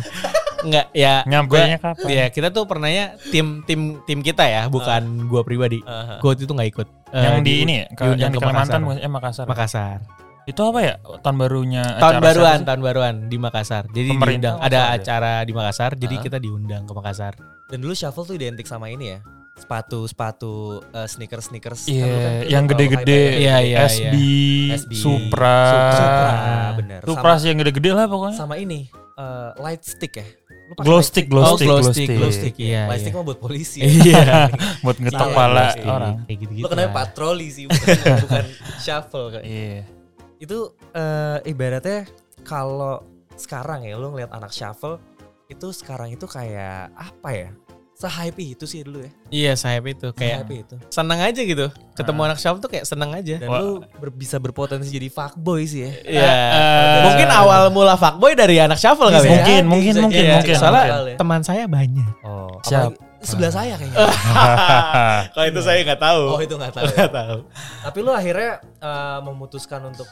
Enggak 0.61 0.87
ya. 0.93 1.15
Nyampainya 1.25 1.79
kapan? 1.79 2.09
Ya 2.11 2.27
kita 2.29 2.49
tuh 2.51 2.65
pernahnya 2.65 3.05
tim 3.29 3.65
tim 3.65 3.81
tim 4.05 4.21
kita 4.21 4.45
ya, 4.45 4.69
bukan 4.69 5.25
gua 5.25 5.41
pribadi. 5.41 5.81
Aha. 5.81 6.21
Gue 6.21 6.29
waktu 6.31 6.45
itu 6.45 6.53
nggak 6.53 6.71
ikut. 6.71 6.89
Eh, 7.11 7.25
yang 7.25 7.41
di 7.41 7.53
ini 7.59 7.75
ya, 7.75 7.87
ke- 7.91 8.05
diundang 8.07 8.21
yang 8.21 8.31
di 8.31 8.37
ke 8.37 8.45
Kalimantan 8.45 8.81
Makassar. 8.85 9.09
Makassar. 9.09 9.47
Makassar. 9.49 9.99
Itu 10.51 10.63
apa 10.67 10.81
ya? 10.83 10.95
Tahun 10.99 11.37
barunya 11.37 11.85
Tahun 11.97 12.15
acara 12.15 12.27
baruan, 12.27 12.59
tahun 12.67 12.81
baruan 12.83 13.15
di 13.27 13.37
Makassar. 13.39 13.87
Jadi 13.89 14.09
Pemerintah 14.11 14.59
diundang 14.59 14.67
ada 14.67 14.81
ya? 14.81 14.95
acara 14.99 15.33
di 15.47 15.53
Makassar, 15.55 15.91
jadi 15.95 16.15
kita 16.19 16.37
diundang 16.37 16.83
ke 16.85 16.93
Makassar. 16.93 17.39
Dan 17.71 17.79
dulu 17.79 17.95
shuffle 17.95 18.27
tuh 18.27 18.35
identik 18.35 18.67
sama 18.67 18.91
ini 18.91 19.15
ya. 19.15 19.21
Sepatu 19.55 20.03
sepatu 20.05 20.55
eh, 20.91 21.05
sneakers 21.05 21.49
sneakers. 21.49 21.81
sih? 21.85 21.97
Iya, 21.97 22.09
Kan 22.09 22.17
kan 22.17 22.49
yang 22.49 22.65
gede-gede. 22.67 23.23
Iya, 23.39 23.57
iya, 23.61 23.79
SB, 23.85 24.15
SB, 24.75 24.93
Supra. 24.97 25.61
Supra, 25.93 26.33
bener. 26.75 27.01
Supra 27.05 27.23
Sama- 27.31 27.39
sih 27.39 27.47
yang 27.47 27.59
gede-gede 27.61 27.91
lah 27.93 28.07
pokoknya. 28.09 28.37
Sama 28.37 28.55
ini 28.57 28.89
eh, 29.15 29.51
light 29.57 29.85
stick 29.85 30.17
ya. 30.17 30.27
Pakai 30.71 30.87
Glow 30.87 31.03
stick, 31.03 31.27
glow 31.27 31.43
Oh, 31.43 31.59
stick, 31.59 31.67
glow 31.67 31.83
stick, 31.83 32.09
glow 32.09 32.31
stick, 32.31 32.55
iya. 32.57 32.87
light 32.87 33.03
iya. 33.03 33.11
stick 33.11 33.13
mah 33.13 33.27
buat 33.27 33.39
polisi. 33.39 33.83
Iya. 33.83 34.47
Buat 34.87 34.97
ngetok 34.99 35.29
Iya, 35.29 35.35
pala 35.35 35.51
glow 35.53 35.71
stick. 35.75 35.87
orang. 35.91 36.15
Kayak 36.25 36.39
gitu-gitu. 36.41 36.63
Lu 36.63 36.69
kenapa 36.71 36.87
lah. 36.87 36.95
patroli 36.95 37.49
sih 37.51 37.65
bukan, 37.67 37.97
bukan 38.23 38.45
shuffle 38.79 39.27
kayak. 39.31 39.45
Iya. 39.45 39.83
Itu 40.41 40.73
eh, 40.91 41.39
ibaratnya 41.45 42.09
kalau 42.43 43.05
sekarang 43.37 43.85
ya 43.85 43.95
lu 43.95 44.11
ngeliat 44.11 44.33
anak 44.33 44.51
shuffle 44.51 44.97
itu 45.47 45.69
sekarang 45.71 46.11
itu 46.11 46.25
kayak 46.25 46.89
apa 46.93 47.31
ya? 47.31 47.51
se-hype 47.93 48.41
itu 48.41 48.65
sih 48.65 48.81
dulu 48.81 49.05
ya. 49.05 49.13
Iya, 49.29 49.53
sayap 49.55 49.85
itu 49.87 50.09
kayak 50.17 50.49
Se-hype 50.49 50.55
itu. 50.65 50.77
seneng 50.89 51.21
aja 51.21 51.37
gitu. 51.37 51.69
Ketemu 51.93 52.17
Ah. 52.17 52.27
anak 52.33 52.39
shuffle 52.41 52.57
tuh 52.57 52.73
kayak 52.73 52.89
seneng 52.89 53.13
aja. 53.13 53.37
Dan 53.37 53.45
Wah. 53.45 53.61
lu 53.61 53.85
ber- 53.93 54.17
bisa 54.17 54.41
berpotensi 54.41 54.89
jadi 54.89 55.13
fuckboy 55.13 55.69
sih 55.69 55.85
ya. 55.85 55.93
Iya. 56.09 56.33
Eh, 56.33 56.99
mungkin 57.05 57.29
awal 57.29 57.69
mula 57.69 58.01
fuckboy 58.01 58.33
dari 58.33 58.57
anak 58.57 58.81
shuffle 58.81 59.13
kali 59.13 59.21
ya. 59.21 59.37
Mungkin, 59.37 59.63
mungkin, 59.69 59.93
bisa 59.93 60.01
mungkin, 60.01 60.17
jadi. 60.17 60.33
mungkin, 60.33 60.55
Soalnya 60.57 60.85
mungkin. 60.97 61.17
teman 61.21 61.41
saya 61.45 61.65
banyak. 61.69 62.09
Oh, 62.25 62.57
Siap. 62.65 62.97
sebelah 63.21 63.53
saya 63.53 63.75
kayaknya. 63.77 64.01
Kalau 65.37 65.47
itu 65.47 65.61
saya 65.61 65.79
nggak 65.85 66.01
tahu. 66.01 66.23
oh, 66.25 66.41
itu 66.41 66.55
nggak 66.57 66.73
tahu. 66.73 66.85
ya. 66.87 66.95
Nggak 66.97 67.13
tahu. 67.13 67.37
Tapi 67.85 67.99
lu 68.01 68.11
akhirnya 68.17 68.51
eh, 68.81 69.19
memutuskan 69.21 69.81
untuk 69.85 70.09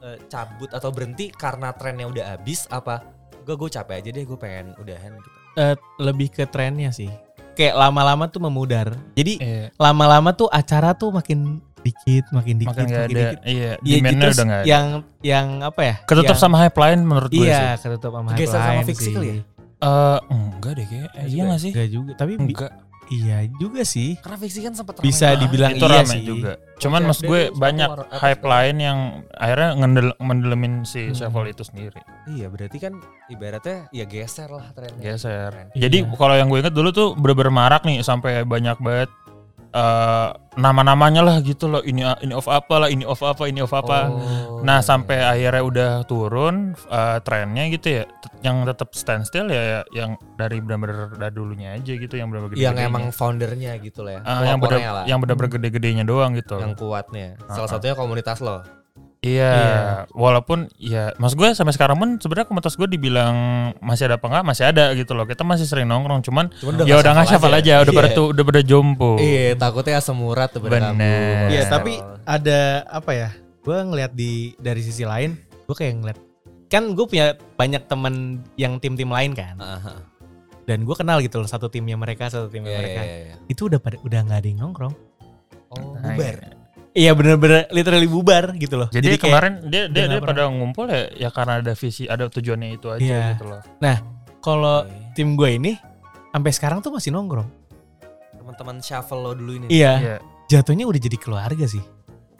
eh, 0.00 0.18
cabut 0.26 0.70
atau 0.70 0.88
berhenti 0.88 1.28
karena 1.28 1.70
trennya 1.70 2.04
udah 2.04 2.24
habis 2.32 2.64
apa? 2.68 3.02
Gue 3.42 3.56
gue 3.56 3.70
capek 3.70 3.98
aja 3.98 4.10
deh, 4.10 4.24
gue 4.24 4.36
pengen 4.36 4.76
udahan 4.76 5.12
gitu. 5.14 5.28
Eh, 5.54 5.74
lebih 5.98 6.28
ke 6.28 6.44
trennya 6.44 6.90
sih. 6.90 7.08
Kayak 7.52 7.74
lama-lama 7.76 8.26
tuh 8.26 8.38
memudar. 8.40 8.94
Jadi 9.12 9.38
Iya, 9.38 9.74
lama-lama 9.74 10.30
tuh 10.30 10.46
acara 10.46 10.92
tuh 10.92 11.10
makin 11.10 11.58
dikit, 11.78 12.30
makin 12.30 12.54
dikit, 12.56 12.70
makin 12.70 12.86
makin, 12.86 12.98
ada. 13.00 13.08
dikit. 13.08 13.38
Iya, 13.42 13.70
Iya, 13.80 13.96
demandnya 13.98 14.22
terus 14.22 14.36
udah 14.36 14.46
gak 14.46 14.58
ada. 14.58 14.66
yang 14.66 14.86
yang 15.20 15.46
apa 15.62 15.80
ya? 15.82 15.94
Ketutup 16.04 16.26
yang- 16.30 16.42
sama 16.44 16.56
hype 16.60 16.78
line 16.78 17.00
menurut 17.02 17.30
gue 17.30 17.38
sih. 17.40 17.50
Iya, 17.50 17.66
ketutup 17.76 18.12
sama 18.12 18.28
hype 18.30 18.46
sama 18.46 18.80
sih. 18.86 19.14
kali 19.14 19.28
ya? 19.28 19.36
Eh, 19.78 20.18
enggak 20.28 20.72
deh 20.74 20.86
kayak. 20.86 21.08
Eh, 21.14 21.26
iya 21.28 21.42
gak 21.46 21.60
sih? 21.60 21.70
Enggak 21.74 21.88
juga, 21.88 22.12
tapi 22.14 22.32
bi- 22.34 22.42
Enggak. 22.50 22.70
Iya 23.10 23.38
juga 23.54 23.82
sih. 23.82 24.16
Karena 24.18 24.36
fiksi 24.36 24.60
kan 24.60 24.72
sempat 24.72 24.98
Bisa 24.98 25.32
ramai 25.32 25.40
dibilang 25.42 25.70
itu 25.72 25.84
iya 25.84 26.02
sih. 26.04 26.22
juga. 26.22 26.52
Cuman 26.78 27.00
Oke, 27.00 27.06
maksud 27.08 27.24
gue 27.24 27.42
banyak 27.52 27.88
hype 28.12 28.44
lain 28.44 28.76
yang 28.78 28.98
akhirnya 29.32 29.68
ngendel, 29.74 30.08
mendelemin 30.18 30.74
si 30.82 31.06
Hmm. 31.06 31.16
Shuffle 31.16 31.48
itu 31.48 31.62
sendiri. 31.62 31.98
Iya, 32.26 32.46
berarti 32.46 32.78
kan 32.78 32.92
ibaratnya 33.26 33.90
ya 33.90 34.04
geser 34.04 34.48
lah 34.48 34.70
trennya. 34.70 35.02
Geser. 35.02 35.50
Keren. 35.50 35.66
Jadi 35.74 35.98
Iya. 36.02 36.14
kalau 36.14 36.34
yang 36.34 36.46
gue 36.46 36.58
inget 36.58 36.72
dulu 36.72 36.88
tuh 36.90 37.08
bener-bener 37.12 37.50
marak 37.50 37.82
nih 37.82 38.00
sampai 38.00 38.44
banyak 38.44 38.78
banget 38.78 39.10
eh 39.68 40.28
nama-namanya 40.58 41.22
lah 41.22 41.36
gitu 41.44 41.70
loh. 41.70 41.84
Ini 41.84 42.24
ini 42.24 42.32
off 42.34 42.50
apa 42.50 42.82
lah, 42.82 42.88
ini 42.90 43.06
off 43.06 43.22
apa, 43.22 43.46
ini 43.46 43.62
off 43.62 43.74
apa. 43.76 44.10
Oh, 44.10 44.60
Nah 44.64 44.82
sampai 44.82 45.22
akhirnya 45.22 45.62
udah 45.62 45.90
turun 46.08 46.72
eh, 46.90 47.18
trennya 47.22 47.64
gitu 47.70 48.02
ya, 48.02 48.04
yang 48.42 48.66
tetap 48.66 48.96
standstill 48.96 49.50
ya 49.52 49.84
yang 49.94 50.18
dari 50.34 50.58
benar-benar 50.58 51.14
dari 51.14 51.34
dulunya 51.34 51.76
aja 51.78 51.92
gitu, 51.94 52.14
yang 52.18 52.32
benar-benar 52.32 52.58
yang 52.58 52.76
emang 52.78 53.10
foundernya 53.14 53.76
gitu 53.82 54.02
lah 54.02 54.18
ya. 54.18 54.20
Ah, 54.26 54.42
yang 54.46 54.58
lah. 54.62 55.04
yang 55.06 55.18
benar-benar 55.22 55.50
gede-gedenya 55.58 56.04
doang 56.06 56.34
gitu. 56.34 56.58
yang 56.58 56.74
kuatnya. 56.74 57.38
Salah 57.46 57.64
Ah, 57.64 57.66
ah. 57.66 57.68
satunya 57.70 57.94
komunitas 57.94 58.38
lo. 58.42 58.77
Iya, 59.18 59.50
Iya. 59.50 59.78
walaupun 60.14 60.70
ya 60.78 61.10
mas 61.18 61.34
gue 61.34 61.50
sampai 61.50 61.74
sekarang 61.74 61.98
pun 61.98 62.22
sebenarnya 62.22 62.46
komunitas 62.46 62.78
gue 62.78 62.86
dibilang 62.86 63.34
masih 63.82 64.06
ada 64.06 64.14
apa 64.14 64.30
enggak 64.30 64.44
masih 64.46 64.64
ada 64.70 64.94
gitu 64.94 65.10
loh. 65.10 65.26
Kita 65.26 65.42
masih 65.42 65.66
sering 65.66 65.90
nongkrong, 65.90 66.22
cuman 66.22 66.54
Cuman 66.54 66.86
ya 66.86 66.94
udah 66.96 67.18
nggak 67.18 67.34
hafal 67.34 67.50
aja, 67.50 67.82
udah 67.82 67.90
Iya. 67.90 67.98
pada 67.98 68.08
tuh 68.14 68.26
udah 68.30 68.44
pada 68.46 68.60
jompo. 68.62 69.18
Iya, 69.18 69.58
takutnya 69.58 69.98
asam 69.98 70.22
urat 70.22 70.54
tuh 70.54 70.62
pada 70.62 70.94
kamu. 70.94 71.02
Iya, 71.50 71.62
tapi 71.66 71.98
ada 72.22 72.60
apa 72.86 73.10
ya? 73.10 73.28
Gue 73.58 73.74
ngeliat 73.76 74.14
di 74.14 74.54
dari 74.56 74.80
sisi 74.80 75.02
lain, 75.02 75.34
gue 75.66 75.74
kayak 75.74 75.94
ngeliat 75.98 76.18
kan 76.68 76.94
gue 76.94 77.02
punya 77.02 77.26
banyak 77.58 77.82
temen 77.84 78.14
yang 78.54 78.78
tim-tim 78.78 79.08
lain 79.08 79.34
kan, 79.34 79.56
Aha. 79.58 79.98
dan 80.62 80.84
gue 80.84 80.92
kenal 80.92 81.18
gitu 81.18 81.40
loh 81.40 81.48
satu 81.48 81.66
timnya 81.66 81.96
mereka, 81.96 82.30
satu 82.30 82.46
timnya 82.46 82.70
Iya, 82.70 82.78
mereka. 82.78 83.00
iya, 83.02 83.16
iya. 83.24 83.34
Itu 83.46 83.66
udah 83.66 83.80
pada 83.80 83.98
udah 83.98 84.20
nggak 84.22 84.38
ada 84.38 84.46
yang 84.46 84.60
nongkrong. 84.62 84.94
Oh, 85.68 85.96
Nah, 85.96 86.12
bubar. 86.12 86.57
Iya. 86.98 87.10
Bener-bener 87.14 87.70
literally 87.70 88.04
bubar 88.04 88.50
gitu 88.54 88.74
loh. 88.74 88.88
Jadi, 88.90 89.14
kayak- 89.14 89.22
kemarin 89.22 89.52
dia 89.64 89.86
dia, 89.86 90.04
dia 90.06 90.18
pada 90.18 90.50
ngumpul 90.50 90.86
ya 90.86 91.06
ya 91.16 91.28
karena 91.30 91.62
ada 91.62 91.72
visi, 91.72 92.04
ada 92.04 92.26
tujuannya 92.26 92.74
itu 92.74 92.86
aja 92.88 92.98
Iya. 93.00 93.22
gitu 93.32 93.44
loh. 93.46 93.62
kalau 94.38 94.82
Oke. 94.82 95.14
tim 95.14 95.34
gue 95.34 95.50
ini 95.52 95.72
sampai 96.28 96.50
sekarang 96.50 96.78
tuh 96.78 96.90
masih 96.90 97.10
nongkrong. 97.10 97.46
Teman-teman 98.34 98.78
shuffle 98.78 99.20
lo 99.20 99.32
dulu 99.32 99.52
ini. 99.56 99.66
Iya, 99.68 99.92
Iya. 99.94 100.16
jatuhnya 100.48 100.86
udah 100.86 100.98
jadi 100.98 101.16
keluarga 101.16 101.66
sih. 101.66 101.82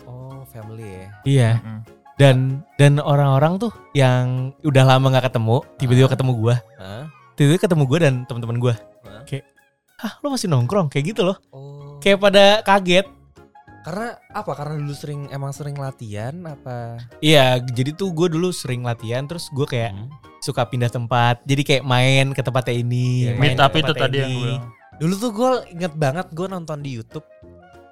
Oh, 0.03 0.47
family 0.47 0.87
ya. 0.87 1.07
Iya. 1.25 1.51
Mm-mm. 1.59 1.79
Dan 2.15 2.37
dan 2.75 2.99
orang-orang 2.99 3.59
tuh 3.59 3.71
yang 3.93 4.51
udah 4.63 4.85
lama 4.85 5.07
nggak 5.09 5.27
ketemu, 5.27 5.57
tiba-tiba 5.77 6.07
Ah. 6.07 6.13
ketemu 6.13 6.33
gue, 6.35 6.57
Hah? 6.77 7.05
tiba-tiba 7.35 7.61
ketemu 7.61 7.83
gue 7.85 7.99
dan 8.01 8.15
teman-teman 8.25 8.59
gue. 8.59 8.75
Hah? 9.05 9.23
Kayak, 9.23 9.45
ah 9.99 10.13
lo 10.19 10.27
masih 10.29 10.49
nongkrong 10.49 10.87
kayak 10.89 11.05
gitu 11.09 11.23
loh. 11.23 11.37
Oh. 11.51 11.99
Kayak 11.99 12.19
pada 12.21 12.45
kaget. 12.63 13.07
Karena 13.87 14.19
apa? 14.35 14.53
Karena 14.55 14.75
dulu 14.79 14.95
sering 14.95 15.31
emang 15.31 15.55
sering 15.55 15.79
latihan 15.79 16.35
apa? 16.47 16.99
Iya, 17.23 17.63
jadi 17.63 17.95
tuh 17.95 18.11
gue 18.13 18.29
dulu 18.31 18.51
sering 18.51 18.83
latihan, 18.83 19.25
terus 19.27 19.47
gue 19.55 19.65
kayak 19.65 19.95
suka 20.43 20.67
pindah 20.67 20.91
tempat. 20.91 21.43
Jadi 21.47 21.63
kayak 21.63 21.85
main 21.87 22.35
ke 22.35 22.43
tempatnya 22.43 22.75
ini. 22.79 23.31
Iya, 23.31 23.33
main 23.39 23.55
Meet 23.55 23.61
up 23.63 23.73
ke 23.73 23.81
itu 23.83 23.93
tadi 23.95 24.17
yang 24.19 24.31
ini. 24.31 24.41
gue. 24.43 24.55
Dulu 24.99 25.15
tuh 25.15 25.31
gue 25.31 25.51
inget 25.79 25.95
banget 25.95 26.27
gue 26.35 26.47
nonton 26.51 26.83
di 26.83 26.99
YouTube 26.99 27.27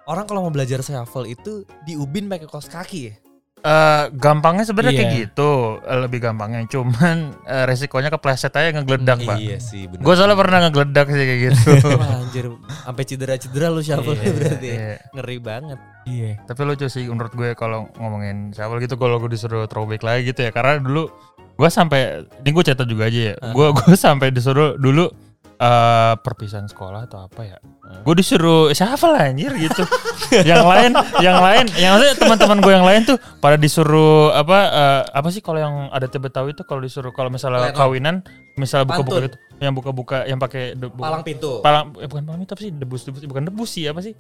orang 0.07 0.25
kalau 0.25 0.47
mau 0.47 0.53
belajar 0.55 0.81
shuffle 0.81 1.27
itu 1.27 1.67
di 1.83 1.99
ubin 1.99 2.31
pakai 2.31 2.47
kaos 2.47 2.71
kaki 2.71 3.01
ya. 3.11 3.15
Eh, 3.59 4.05
gampangnya 4.15 4.63
sebenarnya 4.63 4.95
kayak 4.95 5.11
Iya. 5.11 5.21
gitu, 5.27 5.51
eh, 5.81 5.99
lebih 5.99 6.21
gampangnya. 6.21 6.63
Cuman 6.69 7.35
eh, 7.43 7.65
resikonya 7.67 8.13
kepleset 8.13 8.53
aja 8.53 8.71
ngegeledak, 8.71 9.25
Pak. 9.25 9.39
Iya 9.41 9.59
sih 9.59 9.89
benar. 9.89 10.05
Gue 10.05 10.15
soalnya 10.15 10.39
pernah 10.39 10.59
ngegeledak 10.63 11.07
sih 11.09 11.25
kayak 11.25 11.41
gitu. 11.51 11.71
Wah, 11.91 12.07
anjir 12.23 12.47
sampai 12.85 13.03
cedera-cedera 13.03 13.67
lu 13.69 13.81
shuffle 13.81 14.15
Iya, 14.15 14.31
berarti. 14.31 14.67
ya. 14.67 14.75
iya. 14.77 14.95
Ngeri 15.11 15.37
banget. 15.41 15.79
Iya. 16.05 16.31
Tapi 16.45 16.61
lucu 16.63 16.87
sih 16.87 17.09
menurut 17.09 17.33
gue 17.33 17.49
kalau 17.53 17.91
ngomongin 17.97 18.53
shuffle 18.53 18.79
gitu 18.79 18.95
kalau 18.95 19.19
gue 19.19 19.31
disuruh 19.31 19.67
throwback 19.67 20.05
lagi 20.05 20.31
gitu 20.31 20.47
ya 20.47 20.55
karena 20.55 20.79
dulu 20.79 21.11
gue 21.57 21.69
sampai 21.69 22.23
ini 22.39 22.51
gue 22.53 22.63
cerita 22.63 22.85
juga 22.85 23.11
aja 23.11 23.21
ya. 23.33 23.35
Gue 23.51 23.73
gue 23.73 23.97
sampai 23.97 24.31
disuruh 24.31 24.77
dulu 24.77 25.11
eh 25.57 26.15
perpisahan 26.21 26.69
sekolah 26.69 27.09
atau 27.09 27.25
apa 27.25 27.41
ya. 27.45 27.57
Gue 28.05 28.15
disuruh 28.19 28.71
shuffle 28.77 29.17
anjir 29.17 29.53
gitu. 29.57 29.83
yang 30.51 30.67
lain 30.67 30.93
yang 31.23 31.39
lain 31.41 31.65
yang 31.79 31.97
maksudnya 31.97 32.17
teman-teman 32.19 32.59
gue 32.61 32.73
yang 32.73 32.87
lain 32.87 33.01
tuh 33.09 33.17
pada 33.41 33.57
disuruh 33.57 34.35
apa 34.35 34.59
eh, 34.69 35.03
apa 35.17 35.29
sih 35.33 35.41
kalau 35.41 35.59
yang 35.63 35.75
ada 35.95 36.07
Betawi 36.11 36.53
itu 36.53 36.65
kalau 36.67 36.83
disuruh 36.83 37.13
kalau 37.15 37.31
misalnya 37.31 37.71
Lenong. 37.71 37.79
kawinan 37.79 38.17
misalnya 38.57 38.89
buka-buka 38.89 39.19
gitu 39.29 39.37
yang 39.61 39.73
buka-buka 39.77 40.19
yang 40.29 40.41
pakai 40.41 40.73
Palang 40.77 41.23
pintu. 41.25 41.61
palang 41.61 41.93
eh, 42.01 42.09
bukan 42.09 42.25
palang 42.25 42.41
itu 42.45 42.53
apa 42.57 42.63
sih 42.65 42.73
debus 42.73 43.03
debus 43.05 43.23
bukan 43.29 43.45
debus 43.49 43.71
sih 43.71 43.85
apa 43.89 44.01
sih 44.01 44.13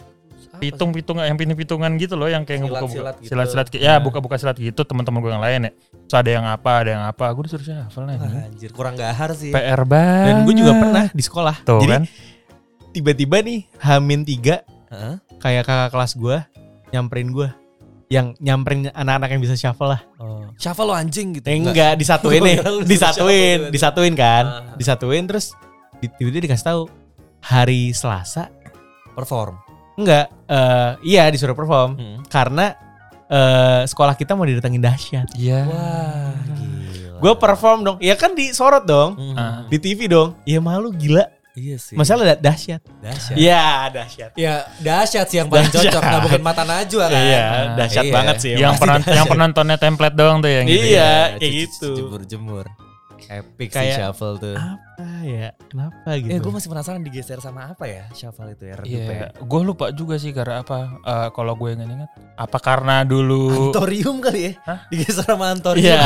pitung 0.57 0.91
pitung 0.91 1.19
yang 1.19 1.35
pitung 1.35 1.55
pitungan 1.55 1.91
gitu 1.95 2.15
loh 2.15 2.27
yang 2.27 2.43
kayak 2.43 2.63
ngebuka 2.63 2.83
buka 2.83 2.93
Silat-silat 2.93 3.17
gitu. 3.17 3.29
silat 3.29 3.47
silat 3.49 3.67
ya 3.75 3.93
Nah. 3.93 4.01
buka 4.01 4.19
buka 4.19 4.37
silat 4.37 4.57
gitu 4.57 4.81
teman-teman 4.81 5.19
gue 5.19 5.31
yang 5.31 5.41
lain 5.41 5.61
ya 5.63 5.73
Terus 6.03 6.17
ada 6.17 6.31
yang 6.31 6.45
apa 6.45 6.71
ada 6.77 6.91
yang 6.93 7.05
apa 7.05 7.25
gue 7.29 7.43
disuruh 7.43 7.63
sih? 7.63 7.75
nih 7.75 8.17
anjir 8.47 8.71
kurang 8.71 8.95
gahar 8.95 9.31
sih. 9.33 9.51
PR 9.51 9.83
banget 9.83 10.27
Dan 10.29 10.37
gue 10.43 10.55
juga 10.57 10.73
pernah 10.75 11.05
di 11.09 11.21
sekolah. 11.21 11.57
tuh 11.63 11.81
Jadi 11.81 11.93
kan 11.93 12.03
tiba-tiba 12.91 13.37
nih 13.41 13.61
Hamin 13.79 14.23
tiga 14.23 14.63
Heeh. 14.87 15.15
kayak 15.37 15.65
kakak 15.65 15.91
kelas 15.91 16.13
gue 16.15 16.37
nyamperin 16.89 17.29
gue 17.29 17.49
yang 18.07 18.39
nyamperin 18.39 18.87
anak-anak 18.89 19.29
yang 19.29 19.43
bisa 19.43 19.55
shuffle 19.55 19.91
lah. 19.91 20.01
Oh. 20.17 20.47
Shuffle 20.55 20.87
lo 20.87 20.95
anjing 20.95 21.35
gitu. 21.35 21.43
Eh, 21.45 21.59
enggak 21.59 21.99
disatuin 21.99 22.39
Gua 22.39 22.47
nih, 22.49 22.57
disatuin, 22.87 23.59
disatuin 23.69 24.15
kan, 24.15 24.45
Ah. 24.47 24.79
disatuin 24.79 25.27
terus 25.27 25.59
di- 25.99 26.15
tiba-tiba 26.15 26.47
dikasih 26.47 26.63
tahu 26.65 26.83
hari 27.43 27.91
Selasa 27.91 28.47
Perform. 29.11 29.59
Enggak, 29.97 30.29
eh, 30.45 30.91
iya 31.03 31.27
disuruh 31.27 31.53
perform 31.53 31.91
Hmm. 31.95 32.19
karena 32.27 32.77
eh, 33.27 33.83
sekolah 33.85 34.15
kita 34.15 34.33
mau 34.33 34.45
didatengin 34.45 34.79
dahsyat. 34.79 35.27
iya 35.35 35.65
Wah, 35.65 36.31
gila. 36.55 37.19
Gue 37.19 37.33
perform 37.35 37.79
dong, 37.83 37.97
ya 37.99 38.15
kan 38.15 38.33
disorot 38.33 38.85
dong, 38.85 39.17
Hmm. 39.17 39.35
Ah. 39.35 39.59
di 39.65 39.77
TV 39.77 40.07
dong. 40.07 40.37
Ya 40.43 40.61
malu 40.61 40.93
gila, 40.93 41.27
Iya 41.53 41.75
sih. 41.77 41.97
masalah 41.97 42.23
da- 42.29 42.43
dahsyat. 42.45 42.85
dahsyat. 43.01 43.35
Iya 43.35 43.65
dahsyat. 43.91 44.31
Ya 44.35 44.55
dahsyat 44.79 45.27
sih 45.27 45.39
yang 45.39 45.49
paling 45.49 45.67
Dahsyat. 45.67 45.91
cocok 45.91 46.03
nah 46.05 46.21
bukan 46.21 46.41
mata 46.41 46.63
najwa 46.63 47.05
kan. 47.09 47.19
Iya, 47.19 47.43
Ah, 47.43 47.65
dahsyat 47.75 48.05
iya. 48.05 48.13
banget 48.13 48.37
sih. 48.39 48.53
yang 48.55 48.75
penonton 48.77 49.11
yang 49.11 49.27
penontonnya 49.27 49.77
template 49.77 50.15
doang 50.15 50.39
tuh 50.39 50.51
yang 50.53 50.65
gitu 50.65 50.87
Iya. 50.87 51.03
ya. 51.03 51.39
kayak 51.41 51.53
gitu. 51.57 51.91
Jemur-jemur. 51.99 52.65
Epic 53.27 53.69
Kayak- 53.69 53.85
sih 53.89 53.99
shuffle 53.99 54.37
tuh. 54.37 54.55
apa 54.55 54.97
ya? 55.23 55.49
Kenapa 55.67 56.11
gitu? 56.15 56.29
Eh 56.29 56.39
gue 56.39 56.53
masih 56.53 56.69
penasaran 56.69 57.01
digeser 57.01 57.39
sama 57.39 57.69
apa 57.69 57.85
ya 57.85 58.05
shuffle 58.11 58.49
itu 58.49 58.63
ya 58.63 58.75
redup 58.77 58.91
ya. 58.91 59.01
Iya, 59.03 59.27
gue 59.35 59.61
lupa 59.63 59.87
juga 59.91 60.17
sih 60.17 60.31
karena 60.31 60.61
apa. 60.61 60.79
Eh, 60.99 61.29
kalau 61.31 61.53
gue 61.55 61.71
inget-inget, 61.71 62.09
apa 62.35 62.59
karena 62.59 63.03
dulu 63.03 63.71
Antorium 63.71 64.19
kali 64.19 64.41
ya? 64.43 64.53
Hah? 64.63 64.79
Digeser 64.87 65.25
sama 65.27 65.49
Antorium. 65.49 65.83
Iya, 65.83 66.01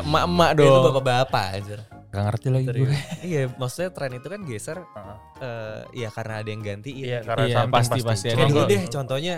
emak-emak 0.00 0.50
Itu 0.52 0.60
dong. 0.60 0.82
bapak-bapak 0.84 1.46
aja. 1.54 1.78
gak 2.06 2.24
ngerti 2.24 2.48
lagi 2.48 2.66
gue. 2.72 2.96
iya, 3.22 3.42
maksudnya 3.52 3.90
tren 3.90 4.08
itu 4.10 4.24
kan 4.24 4.40
geser 4.40 4.78
Heeh. 4.80 5.16
eh 5.38 5.80
ya 6.00 6.08
karena 6.08 6.40
ada 6.40 6.48
yang 6.48 6.64
gantiin. 6.64 6.96
Iya, 6.96 7.18
gitu. 7.18 7.28
karena 7.28 7.44
Iya, 7.44 7.56
something 7.56 7.76
pasti- 7.76 8.00
pasti 8.02 8.26
Cuma 8.26 8.38
Kayak 8.38 8.48
dulu 8.48 8.62
deh 8.64 8.82
contohnya 8.88 9.34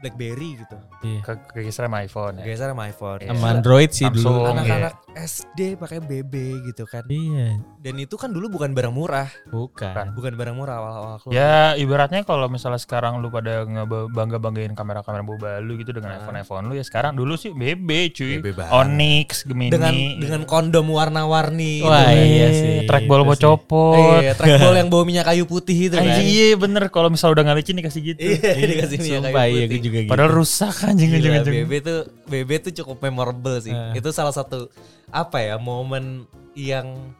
BlackBerry 0.00 0.50
gitu. 0.58 0.76
Iya. 1.00 1.20
ke 1.22 1.32
kegeser 1.50 1.88
sama 1.88 2.04
iPhone 2.04 2.34
ya. 2.36 2.44
Geser 2.44 2.68
sama 2.68 2.84
iPhone. 2.86 3.20
Iya. 3.20 3.30
Sama 3.32 3.46
Android 3.50 3.90
sih 3.90 4.04
dulu. 4.06 4.20
Samsung. 4.20 4.52
Anak-anak 4.52 4.94
SD 5.10 5.60
pakai 5.76 5.98
BB 5.98 6.34
gitu 6.66 6.84
kan. 6.84 7.04
Iya, 7.06 7.56
Dan 7.78 7.94
itu 7.96 8.14
kan 8.14 8.30
dulu 8.30 8.48
bukan 8.48 8.70
barang 8.70 8.92
murah, 8.92 9.28
bukan. 9.46 10.12
bukan 10.12 10.32
barang 10.34 10.52
murah 10.52 10.74
awal-awal 10.76 11.14
keluar. 11.18 11.32
Ya 11.32 11.54
ibaratnya 11.74 12.20
kalau 12.22 12.46
misalnya 12.46 12.76
sekarang 12.76 13.18
lu 13.18 13.28
pada 13.28 13.64
ngebangga 13.64 14.36
banggain 14.36 14.72
kamera-kamera 14.72 15.20
boba 15.20 15.50
lu 15.58 15.76
gitu 15.76 15.90
dengan 15.90 16.14
Ah. 16.14 16.18
iPhone 16.20 16.36
iPhone 16.38 16.64
lu 16.66 16.74
ya 16.74 16.84
sekarang 16.84 17.12
dulu 17.14 17.34
sih 17.34 17.50
BB 17.50 17.90
cuy. 18.12 18.32
BB 18.38 18.54
banget. 18.54 18.72
Onyx, 18.72 19.28
Gemini. 19.44 19.70
dengan 19.70 19.94
dengan 20.16 20.40
kondom 20.44 20.86
warna-warni. 20.86 21.80
Wah, 21.80 22.06
gitu. 22.08 22.22
iya 22.22 22.48
sih, 22.50 22.74
Trackball 22.84 23.22
itu 23.22 23.28
mau 23.28 23.36
copot. 23.38 24.20
Iya, 24.20 24.32
trackball 24.34 24.74
yang 24.80 24.88
bau 24.88 25.02
minyak 25.02 25.26
kayu 25.26 25.44
putih 25.44 25.88
itu 25.88 25.94
kan. 25.94 26.04
Iya 26.06 26.54
bener 26.54 26.88
kalau 26.88 27.08
misalnya 27.08 27.34
udah 27.34 27.44
nggak 27.46 27.58
licin 27.58 27.76
dikasih 27.76 28.00
gitu. 28.04 28.20
Iya, 28.20 28.66
dikasih 28.68 28.98
minyak 28.98 29.32
kayu 29.32 29.56
iya, 29.56 29.66
putih. 29.66 29.89
Juga 29.90 29.98
gitu. 30.06 30.10
Padahal 30.14 30.30
rusak 30.30 30.86
anjing 30.86 31.10
Gila, 31.10 31.42
anjing 31.42 31.66
BB 31.66 31.72
tuh 31.82 32.00
BB 32.30 32.50
tuh 32.62 32.72
cukup 32.78 33.02
memorable 33.02 33.58
sih. 33.58 33.74
Eh. 33.74 33.98
Itu 33.98 34.14
salah 34.14 34.30
satu 34.30 34.70
apa 35.10 35.42
ya 35.42 35.58
momen 35.58 36.30
yang 36.54 37.10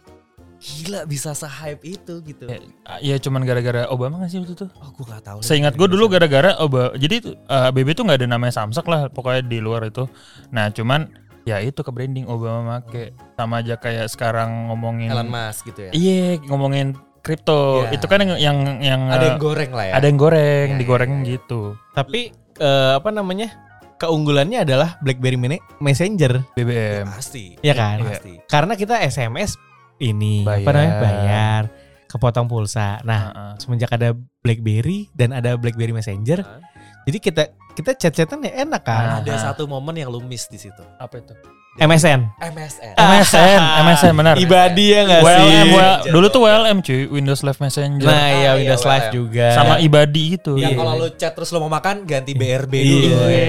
gila 0.61 1.09
bisa 1.09 1.33
se-hype 1.33 1.81
itu 1.83 2.21
gitu. 2.21 2.45
Ya, 2.45 2.61
ya 3.01 3.17
cuman 3.17 3.49
gara-gara 3.49 3.89
Obama 3.89 4.21
gak 4.21 4.31
sih 4.31 4.39
waktu 4.45 4.55
itu? 4.61 4.67
Oh, 4.77 4.93
gue 4.93 5.05
gak 5.09 5.25
tahu. 5.25 5.39
Seingat 5.41 5.73
gue 5.73 5.89
dulu 5.89 6.05
gara-gara 6.13 6.53
Obama. 6.61 6.93
Jadi 6.95 7.15
itu, 7.17 7.31
eh, 7.33 7.71
BB 7.73 7.97
tuh 7.97 8.05
nggak 8.05 8.21
ada 8.21 8.29
namanya 8.29 8.53
Samsung 8.61 8.85
lah 8.85 9.09
pokoknya 9.09 9.41
di 9.49 9.59
luar 9.59 9.89
itu. 9.89 10.05
Nah 10.53 10.69
cuman 10.69 11.09
ya 11.49 11.65
itu 11.65 11.81
ke 11.81 11.89
branding 11.89 12.29
Obama 12.29 12.85
make 12.85 13.17
sama 13.41 13.65
aja 13.65 13.81
kayak 13.81 14.13
sekarang 14.13 14.69
ngomongin 14.69 15.09
Elon 15.09 15.33
Musk 15.33 15.73
gitu 15.73 15.89
ya. 15.89 15.93
Iya 15.97 16.45
ngomongin 16.45 16.93
kripto 17.21 17.85
Iya. 17.89 18.01
itu 18.01 18.07
kan 18.09 18.19
yang 18.25 18.33
yang, 18.41 18.59
yang, 18.81 19.01
Ada 19.13 19.37
yang 19.37 19.41
goreng 19.41 19.71
lah 19.73 19.85
ya. 19.89 19.93
ada 20.01 20.07
yang 20.09 20.19
goreng 20.21 20.69
Iya, 20.73 20.79
digoreng 20.81 21.11
iya, 21.13 21.21
iya. 21.21 21.31
gitu 21.37 21.61
Tapi 21.93 22.21
eh, 22.61 22.93
apa 22.95 23.09
namanya? 23.11 23.49
Keunggulannya 23.97 24.65
adalah 24.65 24.97
BlackBerry 25.01 25.37
Mini 25.37 25.61
Messenger, 25.77 26.41
Ya, 26.41 26.53
BBM. 26.57 27.05
pasti. 27.11 27.45
ya 27.61 27.75
kan? 27.75 28.01
Pasti. 28.01 28.41
Karena 28.47 28.73
kita 28.73 28.97
SMS 28.97 29.61
ini 29.99 30.41
apa 30.41 30.57
Bayar. 30.57 30.73
namanya? 30.73 30.97
Bayar, 30.99 31.63
kepotong 32.07 32.49
pulsa. 32.49 32.97
Nah, 33.03 33.21
Heeh. 33.29 33.53
semenjak 33.61 33.93
ada 33.93 34.17
BlackBerry 34.41 35.13
dan 35.13 35.33
ada 35.33 35.53
BlackBerry 35.55 35.93
Messenger, 35.93 36.41
Hah? 36.41 36.65
jadi 37.05 37.19
kita 37.21 37.43
kita 37.73 37.91
chat-chatan 37.95 38.43
ya 38.43 38.63
enak 38.63 38.83
kan. 38.83 39.21
Ada 39.21 39.31
Aha. 39.31 39.43
satu 39.51 39.65
momen 39.65 39.95
yang 39.95 40.09
lu 40.09 40.21
miss 40.21 40.47
di 40.47 40.59
situ. 40.59 40.83
apa 40.97 41.17
itu? 41.17 41.33
MSN. 41.79 42.27
MSN. 42.43 42.95
MSN, 42.99 43.61
MSN 43.87 44.13
benar. 44.13 44.35
Ibadi 44.37 44.91
ya 44.91 45.01
nggak 45.07 45.23
sih? 45.23 45.31
WLM, 45.31 45.67
Messenger 45.71 46.13
dulu 46.13 46.27
tuh. 46.29 46.41
WLM 46.43 46.79
cuy, 46.83 47.01
Windows 47.09 47.41
Live 47.41 47.61
Messenger. 47.63 48.05
Nah, 48.05 48.13
Ah, 48.13 48.27
ya 48.27 48.35
iya, 48.35 48.51
Windows 48.59 48.83
Live 48.83 49.07
WLM. 49.07 49.15
juga. 49.15 49.47
sama 49.55 49.75
Ibadi 49.79 50.25
itu. 50.35 50.53
Yang 50.59 50.67
Iya. 50.67 50.77
kalau 50.77 50.93
lu 50.99 51.09
chat 51.15 51.33
terus 51.33 51.49
lu 51.49 51.63
mau 51.63 51.71
makan 51.71 52.05
ganti 52.05 52.35
BRB 52.35 52.75
Iya. 52.75 52.91
dulu. 53.07 53.17
Iya. 53.23 53.47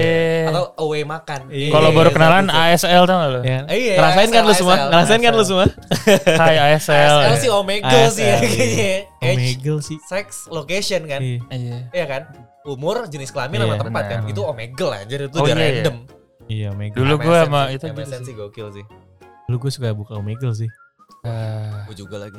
Atau 0.48 0.64
away 0.80 1.02
makan. 1.02 1.40
Kalau 1.50 1.88
baru 1.90 2.10
kenalan 2.10 2.46
ASL 2.46 3.02
tau? 3.04 3.42
Ya. 3.42 3.66
Iya, 3.66 3.94
Ngerasain 3.98 4.30
kan 4.30 4.42
lu 4.42 4.52
ASL, 4.54 4.60
semua? 4.62 4.76
Ngerasain 4.86 5.20
kan 5.20 5.32
lu 5.34 5.44
semua? 5.44 5.66
Hai 6.38 6.56
ASL. 6.72 7.16
ASL 7.26 7.36
sih 7.36 7.50
Omegle 7.50 8.06
sih 8.08 8.22
ya 8.22 8.36
ASL, 8.38 8.46
kayaknya. 8.46 8.94
Omegle 9.20 9.78
sih. 9.82 9.98
sex, 10.06 10.26
location 10.46 11.10
kan. 11.10 11.20
Iya 11.90 12.06
kan? 12.06 12.22
Umur, 12.64 13.06
jenis 13.06 13.28
kelamin 13.28 13.58
sama 13.60 13.74
Iya, 13.74 13.82
tempat 13.82 14.04
kan. 14.04 14.18
benar. 14.20 14.30
Itu 14.30 14.40
Omegle 14.44 14.92
anjir 14.94 15.20
itu 15.22 15.34
Oh, 15.34 15.42
udah 15.42 15.50
iya, 15.50 15.58
iya. 15.58 15.66
random. 15.76 15.96
Iya, 16.44 16.66
Omegle. 16.70 16.96
Dulu 16.96 17.14
gua 17.18 17.36
sama 17.42 17.60
itu 17.68 17.82
gitu 17.82 17.94
MSN 17.96 18.10
sih. 18.12 18.24
sih 18.24 18.34
gokil 18.34 18.68
sih. 18.72 18.84
Dulu 19.44 19.56
gue 19.58 19.70
suka 19.70 19.88
buka 19.90 20.12
Omegle 20.14 20.54
sih. 20.54 20.70
Ah, 21.22 21.84
Gue 21.84 21.94
juga 21.96 22.16
lagi. 22.18 22.38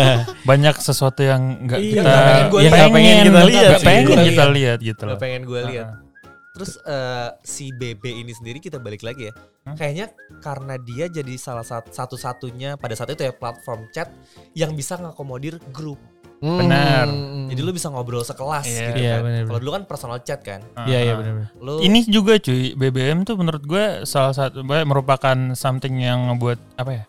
banyak 0.48 0.74
sesuatu 0.78 1.20
yang 1.20 1.42
nggak 1.62 1.76
Iya, 1.76 1.92
kita 1.92 2.08
nggak 2.08 2.24
pengen 2.24 2.46
gua 2.48 2.62
lihat. 2.62 2.80
Nggak 2.80 2.92
pengen 2.94 3.24
kita 3.24 3.42
lihat 3.44 3.72
sih. 3.74 3.86
pengen 3.86 4.04
kita 4.24 4.44
lihat 4.46 4.78
gitu 4.80 5.02
loh. 5.02 5.10
Gak 5.10 5.22
pengen 5.22 5.42
gue 5.44 5.60
lihat. 5.66 5.88
Terus 6.54 6.72
eh, 6.80 7.28
si 7.42 7.64
BB 7.70 8.04
ini 8.14 8.30
sendiri 8.30 8.58
kita 8.58 8.78
balik 8.78 9.02
lagi 9.02 9.28
ya. 9.28 9.34
Hmm? 9.64 9.74
Kayaknya 9.74 10.06
karena 10.38 10.74
dia 10.78 11.04
jadi 11.10 11.34
salah 11.34 11.66
sat- 11.66 11.90
satu-satunya 11.90 12.76
pada 12.76 12.94
saat 12.94 13.10
itu 13.10 13.22
ya 13.22 13.32
platform 13.32 13.90
chat 13.90 14.08
yang 14.52 14.72
bisa 14.72 14.94
ngakomodir 14.94 15.58
grup. 15.68 15.98
Benar. 16.40 17.06
Hmm. 17.06 17.46
Jadi 17.46 17.60
lu 17.60 17.70
bisa 17.70 17.88
ngobrol 17.88 18.20
sekelas 18.20 18.64
Iya. 18.64 18.80
gitu 18.90 18.98
Iya, 18.98 19.12
kan. 19.14 19.22
benar, 19.22 19.40
Kalau 19.40 19.48
benar. 19.48 19.62
dulu 19.62 19.70
kan 19.72 19.82
personal 19.86 20.18
chat 20.20 20.40
kan. 20.40 20.60
Iya, 20.84 20.98
iya 21.02 21.12
benar-benar. 21.14 21.48
Lu 21.56 21.72
Ini 21.78 21.98
juga 22.06 22.34
cuy, 22.36 22.74
BBM 22.74 23.22
tuh 23.22 23.36
menurut 23.36 23.62
gue 23.62 23.84
salah 24.02 24.32
satu 24.32 24.60
merupakan 24.62 25.36
something 25.52 25.94
yang 25.96 26.32
ngebuat 26.32 26.58
apa 26.76 26.90
ya? 26.90 27.04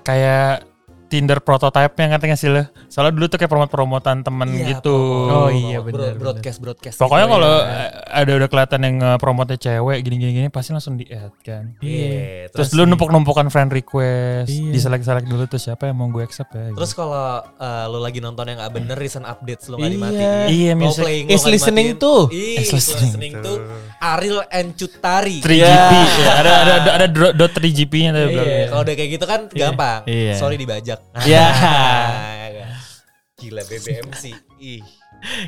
Kayak 0.00 0.69
Tinder 1.10 1.38
prototype-nya 1.38 2.06
ngerti 2.08 2.24
gak 2.24 2.38
sih 2.38 2.48
lo? 2.48 2.62
Soalnya 2.86 3.12
dulu 3.12 3.26
tuh 3.26 3.36
kayak 3.36 3.50
promot-promotan 3.50 4.22
temen 4.22 4.46
Iya, 4.48 4.66
gitu. 4.72 4.94
promo- 4.94 5.26
Oh, 5.26 5.46
promo- 5.46 5.58
iya, 5.60 5.78
bro- 5.80 5.90
benar, 5.90 6.14
broadcast 6.14 6.58
broadcast. 6.58 6.96
Pokoknya 6.96 7.26
gitu 7.26 7.34
kalau 7.34 7.52
ya. 7.52 7.66
eh, 7.66 7.90
ada 8.14 8.30
udah 8.32 8.48
kelihatan 8.48 8.80
yang 8.80 8.96
promotnya 9.16 9.56
cewek 9.56 9.98
gini-gini 10.00 10.30
gini 10.32 10.48
pasti 10.48 10.70
langsung 10.70 10.94
di 10.94 11.04
add 11.04 11.34
kan. 11.40 11.74
Iya. 11.78 12.46
Terus 12.48 12.54
Terus 12.62 12.68
dulu 12.72 12.84
numpuk-numpukan 12.88 13.46
friend 13.48 13.70
request, 13.70 14.48
Iya. 14.48 14.70
diselek-selek 14.70 15.26
dulu 15.26 15.42
tuh 15.44 15.58
siapa 15.58 15.84
yang 15.84 15.96
mau 15.96 16.06
gue 16.06 16.22
accept 16.22 16.50
ya. 16.50 16.70
terus 16.70 16.92
kalau 16.92 17.10
eh, 17.42 17.84
lu 17.86 17.98
lagi 17.98 18.18
nonton 18.18 18.46
yang 18.46 18.56
gak 18.56 18.70
bener 18.72 18.94
recent 18.94 19.24
updates 19.24 19.66
lu 19.66 19.74
gak 19.74 19.82
Iya. 19.82 19.92
dimatiin. 19.92 20.46
Iya, 20.48 20.72
music 20.74 21.02
playing 21.02 21.26
Is 21.28 21.42
listening 21.44 21.88
tuh. 21.96 22.30
Iya, 22.30 22.56
Is 22.56 22.68
is 22.68 22.72
listening 22.72 23.02
listening 23.02 23.32
tuh 23.40 23.56
Ariel 23.98 24.46
and 24.46 24.72
Cutari. 24.72 25.40
3GP 25.40 25.92
ya, 26.16 26.30
ada 26.36 26.52
ada 26.54 26.72
ada, 26.78 26.90
ada 26.96 27.06
dot 27.32 27.50
3GP-nya 27.52 28.10
tuh 28.12 28.22
Iya, 28.30 28.68
kalau 28.68 28.82
udah 28.82 28.94
kayak 28.94 29.10
gitu 29.10 29.24
kan 29.24 29.40
gampang. 29.48 30.00
Iya. 30.04 30.34
Sorry 30.36 30.54
dibajak. 30.54 30.99
Iya. 31.20 31.46
Gila 33.40 33.62
BBM 33.64 34.08
sih. 34.12 34.36
Ih, 34.60 34.84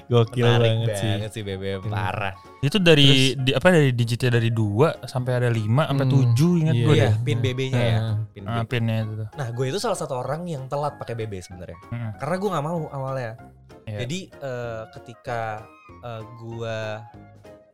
Gokil 0.09 0.41
menarik 0.41 0.65
banget 0.65 0.89
sih. 0.97 1.13
banget 1.13 1.31
sih 1.31 1.43
BBM 1.45 1.81
parah. 1.87 2.33
Itu 2.59 2.81
dari 2.81 3.37
di, 3.37 3.53
apa 3.53 3.69
dari 3.69 3.93
digitnya 3.93 4.33
dari 4.33 4.49
2 4.49 5.05
sampai 5.05 5.33
ada 5.37 5.49
5 5.49 5.61
sampai 5.61 6.07
Hmm, 6.07 6.33
7 6.33 6.61
ingat 6.63 6.73
iya. 6.75 6.85
gue 6.85 6.95
Iya, 6.95 7.05
deh. 7.05 7.15
pin 7.21 7.39
BB-nya 7.39 7.83
ya. 7.83 7.99
Nah. 7.99 8.17
Pin 8.27 8.43
Ah, 8.43 8.57
BB. 8.59 8.67
pinnya 8.67 8.97
itu. 9.03 9.25
Nah, 9.31 9.49
gue 9.51 9.65
itu 9.69 9.77
salah 9.77 9.95
satu 9.95 10.15
orang 10.17 10.49
yang 10.49 10.65
telat 10.67 10.97
pakai 10.97 11.13
BB 11.15 11.33
sebenarnya. 11.43 11.77
Mm, 11.87 12.11
Karena 12.17 12.35
gue 12.35 12.49
nggak 12.49 12.65
mau 12.65 12.81
awalnya. 12.89 13.33
iya. 13.85 13.99
Jadi 14.01 14.19
eh, 14.31 14.83
ketika 14.91 15.41
eh, 16.01 16.23
gue 16.39 16.79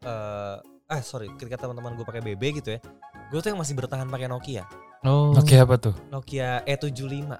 eh 0.00 0.56
ah 0.88 1.00
sorry, 1.00 1.30
ketika 1.32 1.60
teman-teman 1.60 1.94
gue 1.94 2.02
pakai 2.02 2.22
BB 2.24 2.42
gitu 2.58 2.74
ya, 2.74 2.80
gue 3.28 3.38
tuh 3.38 3.48
yang 3.48 3.60
masih 3.60 3.74
bertahan 3.74 4.08
pakai 4.08 4.26
Nokia. 4.26 4.66
Oh. 5.04 5.30
Oke 5.30 5.54
apa 5.54 5.78
tuh? 5.78 5.94
Nokia 6.08 6.58
E75. 6.64 7.30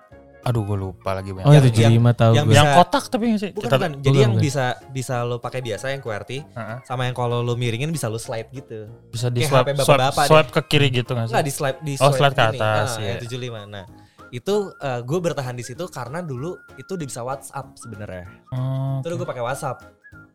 Aduh 0.41 0.63
gue 0.63 0.79
lupa 0.79 1.11
lagi 1.13 1.31
banyak. 1.31 1.45
Oh, 1.45 1.53
Yang- 1.53 1.67
itu 1.67 1.83
75 1.83 2.13
tahu 2.15 2.33
yang 2.33 2.45
gue. 2.45 2.55
yang 2.55 2.67
bisa- 2.67 2.79
kotak 2.79 3.05
tapi 3.07 3.25
nggak 3.27 3.41
sih? 3.41 3.51
Bukan, 3.51 3.65
Kita- 3.65 3.77
bukan. 3.77 3.91
Jadi 3.93 4.07
bukan, 4.09 4.21
yang 4.21 4.33
bukan. 4.33 4.45
bisa 4.45 4.65
bisa 4.89 5.15
lo 5.23 5.37
pakai 5.37 5.61
biasa 5.61 5.85
yang 5.89 6.01
QWERTY 6.01 6.39
Heeh. 6.49 6.79
sama 6.83 7.03
yang 7.05 7.13
kalau 7.13 7.39
lo 7.41 7.55
miringin 7.55 7.89
bisa 7.89 8.07
lo 8.07 8.17
slide 8.17 8.49
gitu. 8.51 8.87
bisa 9.09 9.29
di 9.29 9.43
swipe, 9.43 9.73
HP 9.73 9.83
swipe, 9.83 9.99
deh. 10.01 10.27
swipe 10.27 10.51
ke 10.51 10.61
kiri 10.67 10.89
gitu 10.93 11.11
nggak 11.13 11.27
sih? 11.27 11.33
Enggak 11.33 11.45
di 11.45 11.53
slide 11.53 11.79
di 11.81 11.93
Oh, 11.97 12.11
slide 12.11 12.33
ke 12.33 12.45
atas, 12.49 12.89
Ah, 12.91 12.99
iya. 12.99 13.09
yang 13.09 13.19
75. 13.19 13.67
Nah, 13.67 13.85
itu 14.29 14.55
gue 15.03 15.19
bertahan 15.19 15.53
di 15.53 15.63
situ 15.63 15.85
karena 15.89 16.21
dulu 16.21 16.53
itu 16.75 16.91
udah 16.91 17.07
bisa 17.07 17.21
WhatsApp 17.21 17.67
sebenarnya. 17.75 18.25
Oh, 18.51 19.01
Terus 19.01 19.17
gue 19.17 19.27
pakai 19.27 19.43
WhatsApp. 19.43 19.81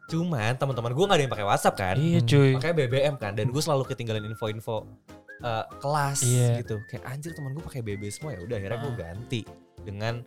Cuman 0.03 0.53
teman-teman 0.53 0.91
gue 0.91 1.05
gak 1.05 1.15
ada 1.15 1.23
yang 1.23 1.31
pakai 1.31 1.47
WhatsApp 1.47 1.75
kan. 1.75 1.95
Iya 1.95 2.19
cuy. 2.21 2.51
Pakai 2.53 2.73
BBM 2.75 3.15
kan 3.15 3.31
dan 3.31 3.47
gue 3.47 3.61
selalu 3.61 3.87
ketinggalan 3.87 4.25
info-info 4.25 4.83
eh, 5.39 5.65
kelas 5.77 6.23
Iya. 6.23 6.59
gitu. 6.59 6.79
Kayak 6.85 7.03
anjir 7.05 7.31
teman 7.31 7.51
gue 7.51 7.59
pakai 7.61 7.81
BB 7.81 8.07
semua 8.07 8.31
ya 8.31 8.39
udah 8.41 8.55
akhirnya 8.55 8.79
gue 8.79 8.91
Ah. 8.91 8.99
ganti 9.01 9.41
dengan 9.85 10.23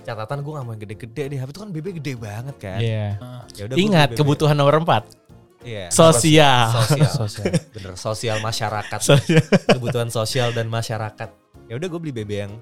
catatan 0.00 0.40
gue 0.40 0.52
gak 0.56 0.64
mau 0.64 0.72
yang 0.72 0.82
gede-gede 0.82 1.22
deh. 1.34 1.38
Tapi 1.38 1.50
itu 1.52 1.60
kan 1.60 1.70
BB 1.70 1.86
gede 2.00 2.12
banget 2.16 2.56
kan. 2.56 2.78
Iya. 2.80 3.08
Ah, 3.20 3.42
Ya 3.52 3.62
udah 3.68 3.76
gua 3.76 3.84
Ingat 3.84 4.08
kebutuhan 4.16 4.56
nomor 4.56 4.74
4. 4.80 5.04
Iya. 5.60 5.86
Sosial. 5.92 6.72
Sosial. 6.72 7.12
Sosial. 7.20 7.52
Bener 7.76 7.92
sosial 8.00 8.36
masyarakat. 8.40 9.00
Sosial. 9.04 9.44
kebutuhan 9.68 10.08
sosial 10.08 10.56
dan 10.56 10.72
masyarakat. 10.72 11.28
Ya 11.68 11.74
udah 11.76 11.86
gue 11.86 12.00
beli 12.00 12.14
BB 12.16 12.30
yang 12.32 12.52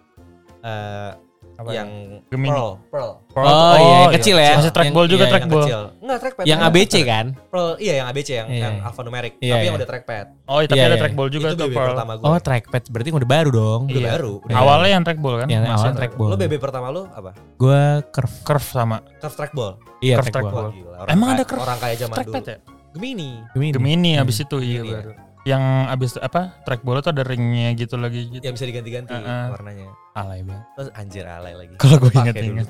eh, 0.67 1.13
Apa 1.59 1.75
yang 1.75 1.89
Gemini. 2.31 2.55
Pearl, 2.87 3.11
Pearl. 3.35 3.47
Oh, 3.51 3.75
iya, 3.75 3.97
yang 3.99 4.15
kecil 4.15 4.37
ya. 4.39 4.55
Masih 4.55 4.71
trackball 4.71 5.03
Yang- 5.03 5.11
juga 5.11 5.19
Iya, 5.19 5.27
yang 5.27 5.35
trackball. 5.35 5.65
kecil. 5.67 5.81
Enggak 5.99 6.19
trackpad. 6.23 6.45
Yang 6.47 6.61
ABC 6.63 6.95
kan? 7.03 7.27
Pearl, 7.51 7.71
iya 7.77 7.93
yang 7.99 8.07
ABC 8.07 8.29
yang 8.31 8.49
Iya, 8.49 8.63
yang 8.63 8.75
iya. 8.79 8.87
alphanumeric, 8.87 9.33
Iya, 9.35 9.51
tapi 9.51 9.59
yang 9.59 9.63
iya. 9.67 9.73
udah 9.75 9.89
trackpad. 9.91 10.27
Oh, 10.47 10.59
tapi 10.61 10.71
Iya, 10.73 10.85
ada 10.85 10.89
iya. 10.89 11.03
trackball 11.03 11.29
juga 11.29 11.47
itu 11.49 11.57
tuh 11.57 11.67
BB 11.67 11.75
Pearl. 11.75 11.89
pertama 11.91 12.13
gue. 12.15 12.25
Oh, 12.25 12.39
trackpad 12.39 12.83
berarti 12.89 13.09
udah 13.11 13.29
baru 13.29 13.51
dong. 13.51 13.81
udah 13.85 13.99
iya. 13.99 14.09
baru. 14.09 14.33
udah 14.39 14.55
Awalnya 14.55 14.79
baru. 14.79 14.95
yang 14.95 15.03
trackball 15.03 15.35
kan? 15.35 15.47
Yang 15.49 15.61
Masih 15.61 15.75
awal 15.75 15.83
track- 15.83 15.99
trackball. 15.99 16.29
Lo 16.29 16.37
BB 16.39 16.55
pertama 16.57 16.87
lo 16.89 17.03
apa? 17.11 17.31
Gua 17.57 17.83
curve. 18.07 18.35
curve 18.41 18.65
sama. 18.65 18.97
Curve 19.19 19.37
trackball. 19.37 19.71
Iya, 19.99 20.15
Curve 20.17 20.31
trackball. 20.31 20.67
Emang 21.07 21.29
ada 21.35 21.43
curve 21.43 21.59
orang 21.61 21.79
kaya 21.79 21.95
zaman 21.97 22.15
Trackpad 22.15 22.39
dulu. 22.41 22.53
ya? 22.55 22.59
Gemini. 22.89 23.31
Gemini. 23.53 23.73
Gemini 23.75 24.11
abis 24.15 24.37
itu 24.41 24.57
iya 24.59 24.81
ya. 24.81 24.95
baru 24.97 25.11
yang 25.49 25.89
abis 25.89 26.21
apa 26.21 26.61
track 26.69 26.85
bola 26.85 27.01
tuh 27.01 27.17
ada 27.17 27.25
ringnya 27.25 27.73
gitu 27.73 27.97
lagi 27.97 28.29
gitu. 28.29 28.45
Ya 28.45 28.53
bisa 28.53 28.69
diganti-ganti 28.69 29.17
uh-uh. 29.17 29.57
warnanya. 29.57 29.89
Alay 30.13 30.45
banget. 30.45 30.65
Terus 30.77 30.89
anjir 30.93 31.25
alay 31.25 31.55
lagi. 31.57 31.75
Kalau 31.81 31.97
gue 31.97 32.13
inget-inget. 32.13 32.69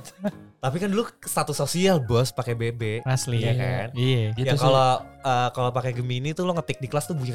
Tapi 0.62 0.76
kan 0.78 0.88
dulu 0.90 1.10
status 1.26 1.58
sosial 1.58 1.98
bos 1.98 2.30
pakai 2.30 2.54
BB. 2.54 3.02
Asli 3.02 3.42
ya 3.42 3.54
kan. 3.58 3.90
Iya. 3.98 4.30
Ya 4.38 4.54
kalau 4.54 5.02
uh, 5.02 5.48
kalau 5.50 5.74
pakai 5.74 5.90
Gemini 5.90 6.30
tuh 6.38 6.46
lo 6.46 6.54
ngetik 6.54 6.78
di 6.78 6.86
kelas 6.86 7.10
tuh 7.10 7.18
bunyi 7.18 7.34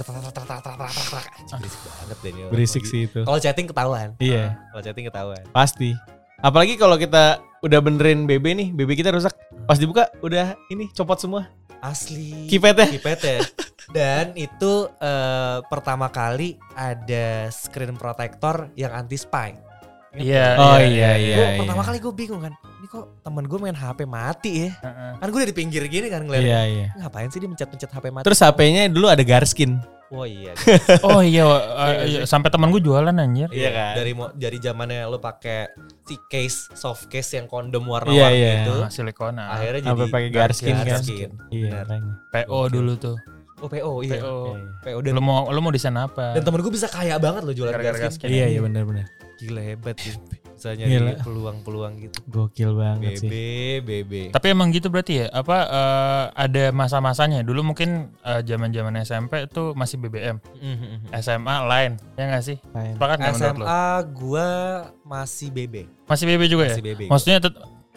berisik 1.59 1.81
banget 1.83 2.17
Daniel. 2.23 2.47
Berisik 2.47 2.83
sih 2.87 3.11
itu. 3.11 3.27
Kalau 3.27 3.39
chatting 3.43 3.67
ketahuan. 3.67 4.15
Iya. 4.23 4.55
Ah, 4.55 4.71
kalau 4.71 4.81
chatting 4.87 5.05
ketahuan. 5.11 5.43
Pasti. 5.51 5.91
Apalagi 6.39 6.79
kalau 6.79 6.95
kita 6.95 7.43
udah 7.63 7.79
benerin 7.83 8.27
BB 8.27 8.45
nih, 8.55 8.67
BB 8.71 8.95
kita 8.95 9.11
rusak. 9.11 9.35
Pas 9.67 9.79
dibuka 9.79 10.07
udah 10.23 10.55
ini 10.71 10.87
copot 10.95 11.19
semua. 11.19 11.51
Asli. 11.83 12.47
kipet 12.47 12.79
ya 12.79 12.87
kipet 12.95 13.19
ya 13.19 13.37
dan 13.93 14.33
itu 14.33 14.89
eh, 14.97 15.57
pertama 15.69 16.09
kali 16.09 16.57
ada 16.73 17.47
screen 17.53 17.93
protector 17.93 18.73
yang 18.73 18.89
anti 18.89 19.15
spy. 19.21 19.53
Iya. 20.13 20.47
Oh 20.61 20.77
iya, 20.77 20.85
iya 20.85 21.11
iya. 21.17 21.35
Gua 21.37 21.45
iya. 21.49 21.59
pertama 21.65 21.81
kali 21.81 21.97
gue 21.97 22.13
bingung 22.13 22.41
kan. 22.45 22.53
Ini 22.53 22.85
kok 22.85 23.05
temen 23.25 23.45
gue 23.49 23.57
main 23.57 23.73
HP 23.73 24.05
mati 24.05 24.69
ya? 24.69 24.71
Heeh. 24.85 25.11
Kan 25.17 25.27
gue 25.33 25.39
dari 25.41 25.55
pinggir 25.57 25.83
gini 25.89 26.07
kan 26.09 26.21
ngeliat. 26.25 26.45
Iya 26.45 26.61
iya. 26.69 26.87
Ngapain 27.01 27.29
sih 27.33 27.41
dia 27.41 27.49
mencet-mencet 27.49 27.89
HP 27.89 28.05
mati? 28.13 28.25
Terus 28.29 28.39
HP-nya 28.45 28.81
dulu 28.93 29.09
ada 29.09 29.25
garskin. 29.25 29.81
Oh 30.13 30.29
iya. 30.29 30.53
Oh 31.09 31.25
iya, 31.25 31.41
uh, 31.41 31.57
Iya, 31.57 32.05
iya, 32.05 32.19
sampai 32.29 32.53
teman 32.53 32.69
gue 32.69 32.85
jualan 32.85 33.09
anjir. 33.09 33.49
Iya 33.49 33.69
kan? 33.73 33.93
Dari 33.97 34.13
dari 34.37 34.57
zamannya 34.61 35.09
lo 35.09 35.17
pakai 35.17 35.73
si 36.05 36.21
case 36.29 36.69
soft 36.77 37.09
case 37.09 37.33
yang 37.33 37.49
kondom 37.49 37.81
Iya, 37.81 37.89
warna-warni 37.89 38.37
iya. 38.37 38.53
itu. 38.61 38.75
Ah, 38.85 38.91
silikona. 38.93 39.43
Akhirnya 39.57 39.81
jadi 39.81 39.89
Sampai 39.89 40.07
pakai 40.13 40.29
garskin 40.29 40.75
kan. 40.77 40.85
garskin. 40.85 41.29
Iya. 41.49 41.65
Benar. 41.73 41.85
makanya. 41.89 42.13
PO 42.29 42.59
dulu 42.69 42.93
tuh. 43.01 43.17
Oh 43.63 43.69
PO 43.71 44.03
iya. 44.03 44.19
PO. 44.19 44.35
Iya, 44.51 44.59
PO 44.83 44.97
dan, 44.99 45.13
Lu 45.15 45.21
mau 45.23 45.47
lu 45.47 45.59
mau 45.63 45.71
desain 45.71 45.95
apa? 45.95 46.35
dan 46.35 46.43
temen 46.43 46.59
gue 46.59 46.73
bisa 46.75 46.91
kaya 46.91 47.15
banget 47.15 47.47
loh 47.47 47.55
jualan 47.55 47.71
Gara-gara 47.71 47.97
garskin. 48.11 48.27
Iya 48.27 48.51
iya 48.51 48.59
benar-benar. 48.59 49.07
Gila 49.39 49.61
hebat 49.63 49.95
sih. 50.03 50.19
Bisa 50.53 50.75
nyari 50.79 51.19
peluang-peluang 51.19 51.93
gitu. 51.99 52.17
Gokil 52.27 52.71
banget 52.75 53.19
BB, 53.19 53.23
sih. 53.23 53.29
BB. 53.83 54.11
Tapi 54.31 54.45
emang 54.51 54.71
gitu 54.71 54.87
berarti 54.87 55.23
ya? 55.23 55.27
Apa 55.31 55.57
eh, 55.67 56.25
ada 56.39 56.63
masa-masanya? 56.71 57.43
Dulu 57.43 57.71
mungkin 57.71 58.11
eh, 58.19 58.41
zaman-zaman 58.43 58.99
SMP 59.03 59.47
tuh 59.47 59.75
masih 59.75 59.99
BBM, 59.99 60.39
Mhm. 60.39 61.11
SMA 61.19 61.55
lain, 61.67 61.91
ya 62.15 62.23
nggak 62.31 62.43
sih? 62.43 62.57
Lain. 62.71 62.95
Sepakat 62.95 63.17
nggak 63.19 63.33
menurut 63.35 63.57
lo? 63.59 63.65
SMA 63.67 63.83
gua 64.15 64.47
masih 65.03 65.47
BB. 65.51 65.75
Masih 66.07 66.25
BB 66.27 66.41
juga 66.47 66.63
ya? 66.67 66.75
Masih 66.75 66.85
BB. 66.85 67.01
Maksudnya 67.11 67.37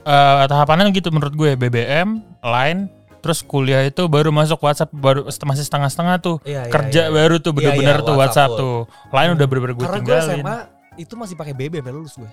eh, 0.07 0.44
tahapannya 0.46 0.90
gitu 0.90 1.11
menurut 1.11 1.35
gue 1.35 1.50
BBM, 1.55 2.22
line, 2.42 2.81
terus 3.26 3.42
kuliah 3.42 3.82
itu 3.82 4.06
baru 4.06 4.30
masuk 4.30 4.62
WhatsApp 4.62 4.94
baru 4.94 5.26
masih 5.26 5.66
setengah-setengah 5.66 6.22
tuh. 6.22 6.36
Iya, 6.46 6.70
iya, 6.70 6.72
Kerja 6.72 7.02
iya. 7.10 7.12
baru 7.12 7.42
tuh 7.42 7.50
Iya, 7.50 7.56
bener-bener 7.58 7.98
iya, 7.98 8.06
tuh 8.06 8.14
WhatsApp 8.14 8.54
WhatsApp 8.54 8.60
tuh. 8.62 8.76
Line 9.10 9.30
udah 9.34 9.46
bener-bener 9.50 9.74
gue 9.74 9.86
Karena 9.90 10.00
gue. 10.06 10.18
SMA 10.22 10.56
itu 10.96 11.14
masih 11.18 11.34
pakai 11.34 11.54
BB 11.58 11.82
sampai 11.82 11.92
lulus 11.92 12.14
gue. 12.14 12.30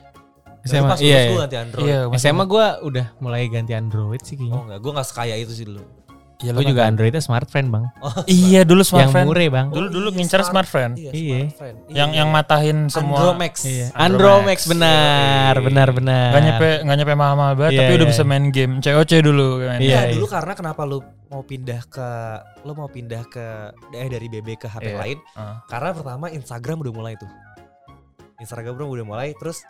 SMA, 0.63 0.95
pas 0.95 0.99
iya, 1.01 1.17
lulus 1.17 1.25
gue 1.25 1.34
iya. 1.34 1.41
ganti 1.41 1.58
Android. 1.58 1.84
Iya, 1.89 1.99
SMA 2.21 2.43
gue 2.45 2.65
udah 2.86 3.06
mulai 3.19 3.41
ganti 3.49 3.73
Android 3.73 4.21
sih 4.21 4.38
Oh 4.38 4.39
kayaknya. 4.39 4.60
enggak, 4.63 4.79
gue 4.79 4.91
gak 4.95 5.08
sekaya 5.10 5.36
itu 5.41 5.51
sih 5.51 5.65
dulu. 5.65 5.84
Iya, 6.43 6.51
Gue 6.51 6.60
lo 6.60 6.69
juga 6.69 6.84
Androidnya 6.84 7.23
smartphone 7.23 7.67
bang. 7.71 7.84
Oh, 7.97 8.12
Iya, 8.27 8.62
dulu 8.62 8.84
Yang 8.84 8.89
smartphone. 8.91 9.25
murah 9.25 9.47
bang. 9.47 9.67
Dulu 9.71 9.88
dulu 9.88 10.08
iya, 10.10 10.17
ngincer 10.19 10.39
smart- 10.43 10.67
smartphone. 10.67 10.91
Iya, 10.93 11.12
Iya. 11.15 11.39
Yang 11.88 12.10
yang 12.13 12.29
matahin 12.29 12.77
semua 12.88 13.15
Andromax. 13.17 13.53
Iya. 13.63 13.88
Andromax. 13.89 14.03
Andromax 14.03 14.60
benar, 14.67 15.53
Iya. 15.56 15.63
benar, 15.63 15.88
benar. 15.89 16.29
Gak 16.29 16.43
nyampe 16.43 16.67
gak 16.84 16.95
nyampe 16.99 17.13
mahal-mahal 17.15 17.53
banget 17.56 17.71
Iya, 17.71 17.79
tapi 17.79 17.91
udah 17.93 18.03
iya. 18.03 18.12
bisa 18.12 18.23
main 18.23 18.45
game 18.49 18.73
COC 18.77 19.12
dulu 19.21 19.47
kan. 19.62 19.77
Iya, 19.77 19.88
Iya, 19.88 19.99
iya. 20.03 20.13
dulu 20.13 20.25
karena 20.27 20.53
kenapa 20.53 20.82
lu 20.84 20.99
mau 21.27 21.41
pindah 21.41 21.82
ke 21.88 22.08
lu 22.62 22.71
mau 22.73 22.86
pindah 22.86 23.23
ke 23.25 23.45
eh 23.93 24.08
dari 24.08 24.27
BB 24.27 24.47
ke 24.56 24.67
HP 24.67 24.84
Iya. 24.86 24.97
lain? 24.99 25.17
Ah. 25.34 25.63
Karena 25.65 25.89
pertama 25.91 26.25
Instagram 26.27 26.84
udah 26.84 26.93
mulai 26.93 27.15
tuh. 27.15 27.32
Instagram 28.36 28.75
udah 28.75 29.06
mulai 29.08 29.32
terus 29.34 29.63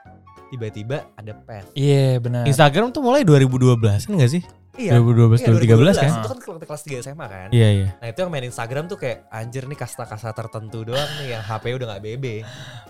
tiba-tiba 0.50 1.06
ada 1.14 1.34
path. 1.36 1.70
Iya 1.74 2.18
benar. 2.18 2.44
Instagram 2.44 2.90
tuh 2.90 3.00
mulai 3.00 3.22
2012 3.22 3.78
kan 4.04 4.14
gak 4.16 4.32
sih? 4.32 4.44
Iya. 4.74 4.98
2012, 4.98 5.38
Iya, 5.38 5.48
2013 5.54 5.96
kan? 5.96 6.10
Itu 6.18 6.30
kan 6.34 6.40
kelas- 6.42 6.66
kelas 6.66 6.82
3 6.82 6.98
SMA 7.00 7.26
kan. 7.26 7.50
Iya 7.50 7.68
iya. 7.70 7.88
Nah 7.94 8.08
itu 8.10 8.20
yang 8.20 8.32
main 8.34 8.42
Instagram 8.44 8.84
tuh 8.86 8.98
kayak 8.98 9.30
anjir 9.30 9.64
nih 9.64 9.78
kasta-kasta 9.78 10.34
tertentu 10.34 10.82
doang 10.82 11.06
nih 11.22 11.38
yang 11.38 11.44
HP 11.44 11.78
udah 11.78 11.94
gak 11.94 12.02
BB. 12.02 12.26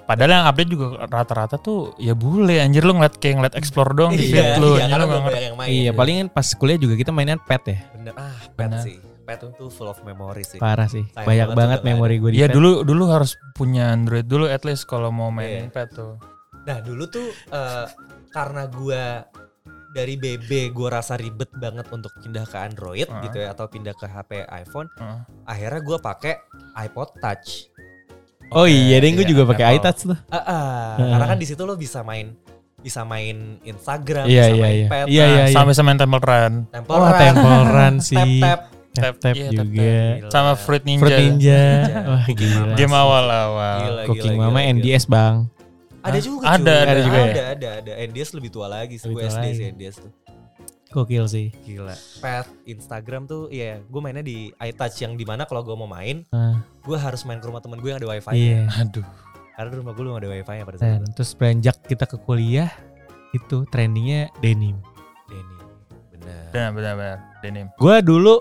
Padahal 0.04 0.32
yang 0.34 0.46
update 0.48 0.70
juga 0.70 0.86
rata-rata 1.06 1.56
tuh 1.58 1.92
ya 1.96 2.12
bule 2.12 2.60
anjir 2.60 2.82
lu 2.82 2.94
ngeliat 2.94 3.20
kayak 3.20 3.36
ngeliat 3.38 3.56
explore 3.56 3.92
doang 3.92 4.12
di 4.12 4.26
iya, 4.26 4.56
feed 4.56 4.64
lu. 4.64 4.76
iya, 4.76 4.88
karena 4.88 5.06
banyak 5.08 5.44
yang 5.44 5.56
main. 5.56 5.68
Iya, 5.68 5.92
paling 5.92 6.16
kan 6.18 6.28
pas 6.32 6.48
kuliah 6.54 6.80
juga 6.80 6.96
kita 6.96 7.12
mainan 7.12 7.40
pet 7.40 7.64
ya. 7.66 7.78
Bener, 7.92 8.14
ah 8.16 8.36
pet 8.50 8.70
Bener. 8.70 8.80
sih. 8.80 8.98
Pet 9.24 9.40
tuh 9.40 9.68
full 9.68 9.88
of 9.88 10.00
memory 10.04 10.44
sih. 10.44 10.60
Parah 10.60 10.88
sih. 10.88 11.04
Sayang 11.10 11.24
Banyak 11.24 11.48
banget 11.52 11.80
nggak 11.80 11.96
memori 11.96 12.16
gue 12.20 12.30
di 12.32 12.36
Iya 12.38 12.48
dulu 12.48 12.84
dulu 12.84 13.08
harus 13.08 13.36
punya 13.52 13.88
Android 13.90 14.24
dulu 14.24 14.48
at 14.48 14.64
least 14.64 14.84
kalau 14.84 15.08
mau 15.10 15.32
mainin 15.32 15.68
Iya. 15.68 15.72
pet 15.72 15.96
tuh. 15.96 16.20
Nah 16.64 16.80
dulu 16.80 17.08
tuh 17.08 17.28
eh, 17.50 17.86
karena 18.30 18.68
gua 18.68 19.24
dari 19.94 20.18
BB 20.18 20.50
gua 20.72 20.98
rasa 20.98 21.14
ribet 21.16 21.54
banget 21.54 21.86
untuk 21.88 22.10
pindah 22.18 22.44
ke 22.44 22.58
Android 22.58 23.06
Ah. 23.06 23.22
gitu 23.22 23.38
ya 23.38 23.54
atau 23.54 23.66
pindah 23.66 23.94
ke 23.94 24.04
HP 24.04 24.32
iPhone. 24.44 24.90
Heeh. 24.96 25.20
Akhirnya 25.46 25.80
gua 25.80 25.98
pakai 26.00 26.34
iPod 26.82 27.14
Touch. 27.18 27.70
Oh 28.50 28.66
iya, 28.66 28.98
deh 28.98 29.10
gue 29.12 29.26
juga 29.26 29.48
pakai 29.48 29.78
iTouch 29.78 30.00
tuh. 30.06 30.20
Ah, 30.28 30.38
ah, 30.38 30.82
Heeh. 30.96 31.10
karena 31.10 31.26
kan 31.26 31.38
di 31.38 31.48
situ 31.48 31.62
lo 31.64 31.74
bisa 31.74 32.02
main 32.02 32.38
bisa 32.76 33.02
main 33.02 33.58
Instagram, 33.64 34.28
Iya, 34.28 34.44
bisa 34.44 34.52
iya, 34.52 34.62
main 34.62 34.76
iya. 34.76 34.88
pet, 34.92 35.06
Iya, 35.08 35.24
Nah, 35.24 35.32
iya, 35.32 35.44
iya. 35.48 35.56
Sampai 35.56 35.74
sama 35.74 35.88
main 35.88 35.98
Temple 35.98 36.22
Run. 36.22 36.54
Temple 36.68 36.94
Wah, 36.94 37.08
Run, 37.08 37.18
Temple 37.18 37.62
Run 37.74 37.96
sih. 37.98 38.18
tap 38.20 38.30
tap. 38.44 38.62
Tap 38.94 39.16
tap 39.18 39.34
Iya, 39.34 39.50
juga. 39.50 39.64
Gila. 39.66 40.30
Sama 40.30 40.52
Fruit 40.54 40.84
Ninja. 40.84 41.02
Fruit 41.02 41.18
Ninja. 41.18 41.64
Ninja. 41.82 42.00
Wah 42.06 42.26
gila. 42.30 42.74
Game 42.76 42.94
awal-awal. 42.94 43.80
Cooking 44.06 44.36
gila, 44.36 44.42
Mama 44.44 44.60
gila, 44.60 44.70
gila. 44.70 44.74
NDS 44.78 45.04
bang. 45.08 45.36
Ada 46.04 46.14
Hah? 46.14 46.24
juga 46.24 46.44
Ada, 46.46 46.60
cuy. 46.76 46.92
ada 46.92 47.02
juga 47.02 47.18
ya? 47.18 47.26
Ada, 47.26 47.44
ada, 47.50 47.70
ada. 47.80 47.92
NDS 48.04 48.30
lebih 48.36 48.50
tua 48.52 48.68
lagi 48.68 48.96
sih. 49.00 49.08
Gue 49.08 49.24
SD 49.24 49.46
sih 49.56 49.66
NDS 49.72 49.96
tuh. 50.04 50.12
Gokil 50.92 51.26
sih. 51.26 51.48
Gila. 51.64 51.96
Pet, 52.20 52.46
Instagram 52.66 53.26
tuh, 53.26 53.50
iya. 53.50 53.82
Gue 53.82 53.98
mainnya 53.98 54.22
di 54.22 54.54
iTouch 54.54 54.94
yang 55.00 55.16
di 55.16 55.26
mana 55.26 55.48
kalau 55.48 55.64
gue 55.64 55.74
mau 55.74 55.88
main, 55.88 56.22
Nah, 56.30 56.62
gue 56.80 56.94
harus 56.94 57.24
main 57.24 57.40
ke 57.40 57.48
rumah 57.48 57.64
temen 57.64 57.82
gue 57.82 57.90
yang 57.90 57.98
ada 57.98 58.10
wifi. 58.12 58.30
iya. 58.36 58.70
Aduh. 58.78 59.02
Karena 59.54 59.70
di 59.70 59.78
rumah 59.80 59.92
gue 59.94 60.04
belum 60.04 60.18
ada 60.18 60.30
wifi 60.30 60.54
nya 60.54 60.64
pada 60.64 60.78
saat 60.78 61.02
itu. 61.02 61.06
terus 61.14 61.32
beranjak 61.34 61.78
kita 61.86 62.06
ke 62.06 62.18
kuliah 62.20 62.70
itu 63.32 63.66
trendingnya 63.70 64.30
denim. 64.38 64.78
Denny, 65.26 65.58
benar. 66.12 66.46
Benar 66.54 66.70
benar 66.74 66.94
benar. 66.94 67.18
Denim. 67.42 67.66
Gue 67.74 67.98
dulu 68.02 68.38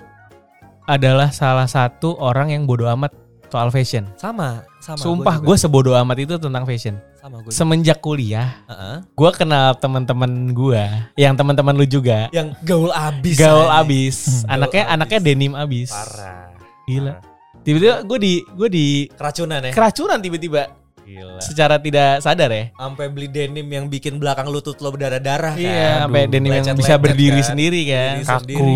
adalah 0.85 1.31
salah 1.31 1.65
satu 1.65 2.19
orang 2.19 2.51
yang 2.51 2.67
bodoh 2.67 2.91
amat 2.91 3.13
soal 3.53 3.69
fashion. 3.69 4.09
Sama, 4.17 4.65
sama. 4.79 4.97
Sumpah 4.97 5.37
gue 5.39 5.53
sebodoh 5.55 5.93
amat 5.95 6.17
itu 6.19 6.35
tentang 6.37 6.65
fashion. 6.65 6.97
sama 7.15 7.39
gue. 7.39 7.53
Semenjak 7.53 8.01
kuliah, 8.01 8.51
Heeh. 8.67 8.97
gue 9.07 9.31
kenal 9.31 9.77
teman-teman 9.77 10.27
gue, 10.51 10.83
yang 11.15 11.37
teman-teman 11.37 11.71
lu 11.73 11.85
juga, 11.85 12.27
Yang 12.31 12.57
gaul 12.63 12.91
abis. 12.91 13.37
gaul 13.37 13.63
anjing. 13.63 13.79
abis, 13.79 14.17
Gaul 14.43 14.51
anaknya 14.51 14.83
abis. 14.83 14.95
anaknya 14.97 15.19
denim 15.23 15.53
abis. 15.53 15.91
Parah. 15.93 16.51
Gila. 16.83 17.13
Parah. 17.13 17.31
Tiba-tiba 17.63 17.95
gue 18.03 18.19
di 18.19 18.33
gue 18.43 18.69
di 18.69 18.87
Keracunan 19.07 19.61
ya. 19.61 19.71
keracunan 19.71 20.19
tiba-tiba 20.19 20.63
Gila. 21.03 21.39
secara 21.39 21.79
tidak 21.79 22.19
sadar 22.19 22.51
ya. 22.51 22.65
Sampai 22.75 23.07
beli 23.07 23.29
denim 23.29 23.67
yang 23.67 23.87
bikin 23.87 24.19
belakang 24.19 24.49
lutut 24.49 24.75
lo 24.77 24.91
berdarah-darah 24.91 25.55
kan. 25.55 25.63
Iya, 25.63 25.87
sampai 26.03 26.27
denim 26.27 26.51
yang 26.51 26.67
lecet-lecet 26.67 26.81
bisa 26.81 26.95
berdiri 26.97 27.39
kan. 27.39 27.49
sendiri 27.55 27.81
kan. 27.85 28.15
Berdiri 28.17 28.27
Kaku. 28.27 28.43
sendiri. 28.43 28.75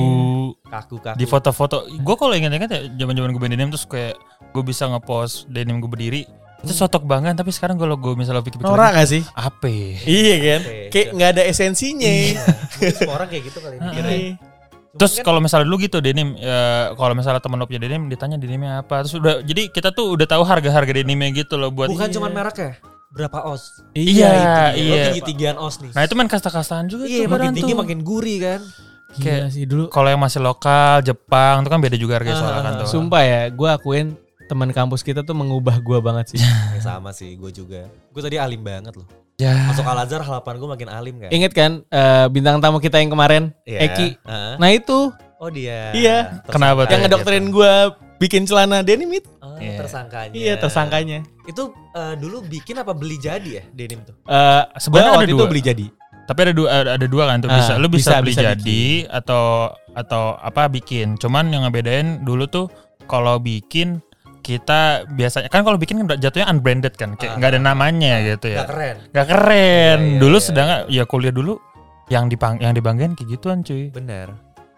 Kaku-kaku. 0.67 1.17
Di 1.17 1.25
foto-foto, 1.25 1.77
gue 1.89 2.15
kalau 2.15 2.31
inget-inget 2.31 2.67
ya 2.69 2.81
zaman-zaman 2.97 3.31
gue 3.31 3.41
main 3.41 3.53
denim 3.53 3.71
terus 3.71 3.83
kayak 3.85 4.15
gue 4.57 4.65
bisa 4.65 4.89
ngepost 4.89 5.45
denim 5.47 5.77
gue 5.77 5.87
berdiri. 5.87 6.23
Itu 6.57 6.73
sotok 6.73 7.05
banget 7.05 7.37
tapi 7.37 7.53
sekarang 7.53 7.77
kalau 7.77 7.95
gue 7.95 8.17
misalnya 8.17 8.41
pikir-pikir 8.41 8.65
lagi, 8.67 8.97
gak 8.97 9.07
sih? 9.07 9.23
apa? 9.31 9.67
ya? 9.69 9.93
Iya 10.03 10.35
kan? 10.41 10.61
Kayak 10.89 11.07
nggak 11.13 11.29
ada 11.31 11.43
esensinya. 11.45 12.09
Iya. 12.09 12.41
Orang 13.15 13.29
kayak 13.29 13.43
gitu 13.45 13.59
kali 13.61 13.77
mikirnya. 13.77 14.17
Iya. 14.17 14.35
Terus 14.97 15.13
kalau 15.21 15.39
misalnya 15.39 15.69
dulu 15.69 15.77
gitu 15.79 16.01
denim, 16.01 16.33
ya, 16.35 16.91
kalau 16.97 17.13
misalnya 17.13 17.37
temen 17.39 17.61
lo 17.61 17.69
punya 17.69 17.85
denim, 17.85 18.09
ditanya 18.09 18.41
denimnya 18.41 18.81
apa. 18.81 19.05
Terus 19.05 19.15
udah, 19.15 19.45
jadi 19.45 19.69
kita 19.69 19.93
tuh 19.93 20.17
udah 20.17 20.25
tahu 20.25 20.41
harga-harga 20.41 20.89
denimnya 20.91 21.37
gitu 21.37 21.61
loh 21.61 21.69
buat. 21.69 21.93
bukan 21.93 22.09
Iya. 22.09 22.17
cuma 22.17 22.33
merek 22.33 22.57
ya, 22.57 22.73
berapa 23.13 23.45
os? 23.45 23.85
Iya, 23.93 24.33
Lo 24.73 24.81
iya. 24.81 25.13
tinggi-tinggian 25.13 25.61
os 25.61 25.77
nih. 25.79 25.93
Nah 25.93 26.01
itu 26.01 26.17
main 26.17 26.25
kasta-kastaan 26.27 26.89
juga 26.89 27.05
iya, 27.05 27.29
tuh 27.29 27.29
makin 27.29 27.37
kadang 27.45 27.55
tinggi 27.55 27.73
tuh. 27.77 27.79
makin 27.79 27.99
gurih 28.01 28.39
kan. 28.41 28.61
Kayak- 29.17 29.53
sih 29.53 29.65
dulu. 29.65 29.89
Kalau 29.89 30.09
yang 30.09 30.19
masih 30.19 30.41
lokal, 30.41 31.01
Jepang 31.01 31.61
itu 31.61 31.69
kan 31.69 31.81
beda 31.81 31.97
juga 31.97 32.13
harga 32.17 32.33
soalnya 32.35 32.63
kan 32.63 32.73
Ah, 32.73 32.81
tuh. 32.81 32.89
Sumpah 32.89 33.21
ya, 33.23 33.41
gue 33.53 33.69
akuin 33.69 34.07
teman 34.47 34.71
kampus 34.71 35.01
kita 35.01 35.21
tuh 35.21 35.33
mengubah 35.33 35.79
gue 35.79 35.99
banget 35.99 36.33
sih. 36.33 36.41
Ya, 36.75 36.81
sama 36.81 37.11
sih, 37.11 37.35
gue 37.35 37.51
juga. 37.51 37.89
Gue 38.11 38.21
tadi 38.21 38.37
alim 38.37 38.61
banget 38.61 38.95
loh. 38.95 39.09
Ya. 39.37 39.69
Masuk 39.69 39.83
Al 39.83 39.99
Azhar 39.99 40.21
harapan 40.21 40.57
gue 40.57 40.69
makin 40.71 40.89
alim 40.89 41.15
kan. 41.19 41.29
Ingat 41.29 41.53
kan 41.53 41.71
eh, 41.85 42.27
bintang 42.29 42.57
tamu 42.59 42.79
kita 42.79 42.97
yang 42.97 43.09
kemarin, 43.09 43.53
Iya. 43.63 43.79
Eki. 43.85 44.09
Heeh. 44.19 44.55
Nah 44.57 44.71
itu 44.71 45.13
Oh 45.37 45.53
dia. 45.53 45.93
Iya. 45.93 46.17
Tersangka. 46.41 46.53
Kenapa 46.53 46.81
tuh? 46.81 46.91
yang 46.91 47.03
ngedokterin 47.05 47.47
gue 47.51 47.73
bikin 48.17 48.43
celana 48.45 48.81
denim 48.81 49.11
itu. 49.11 49.29
Oh, 49.39 49.57
Iya. 49.57 49.77
tersangkanya. 49.79 50.33
Iya 50.33 50.55
tersangkanya. 50.57 51.19
Itu 51.45 51.63
eh, 51.93 52.15
dulu 52.17 52.41
bikin 52.43 52.77
apa 52.77 52.93
beli 52.93 53.17
jadi 53.17 53.61
ya 53.61 53.65
denim 53.71 54.01
tuh? 54.01 54.17
Eh 54.25 54.63
Sebenarnya 54.77 55.05
gua 55.07 55.13
ada 55.13 55.21
waktu 55.21 55.29
itu 55.31 55.37
dua. 55.39 55.49
beli 55.49 55.63
jadi. 55.63 55.87
Tapi 56.27 56.39
ada 56.43 56.53
dua 56.53 56.69
ada, 56.91 57.07
dua 57.07 57.25
kan 57.27 57.39
tuh 57.39 57.49
Ah, 57.49 57.57
bisa 57.57 57.73
lu 57.77 57.87
bisa, 57.87 58.19
bisa- 58.19 58.19
beli 58.19 58.33
bisa 58.33 58.43
jadi 58.49 58.83
atau 59.13 59.45
atau 59.93 60.23
apa 60.37 60.67
bikin. 60.67 61.15
Cuman 61.17 61.49
yang 61.49 61.63
ngebedain 61.63 62.21
dulu 62.21 62.45
tuh 62.47 62.67
kalau 63.05 63.37
bikin 63.37 64.01
kita 64.47 64.81
biasanya 65.09 65.51
kan 65.51 65.61
kalau 65.61 65.75
bikin 65.75 65.99
kan 65.99 66.15
jatuhnya 66.15 66.47
unbranded 66.47 66.95
kan 66.95 67.19
kayak 67.19 67.35
Ah. 67.35 67.37
nggak 67.37 67.51
ada 67.51 67.61
namanya 67.61 68.23
gitu 68.23 68.47
ya. 68.49 68.63
Gak 68.63 68.69
keren. 68.71 68.97
Gak 69.11 69.27
keren. 69.27 69.99
Iya, 69.99 70.07
iya, 70.07 70.21
dulu 70.23 70.37
iya. 70.37 70.45
sedangkan 70.45 70.79
ya 70.87 71.03
kuliah 71.05 71.35
dulu 71.35 71.59
yang 72.07 72.31
dipang 72.31 72.55
yang 72.57 72.71
dibanggain 72.71 73.13
kayak 73.13 73.27
gituan 73.29 73.61
cuy. 73.61 73.91
Bener. 73.91 74.31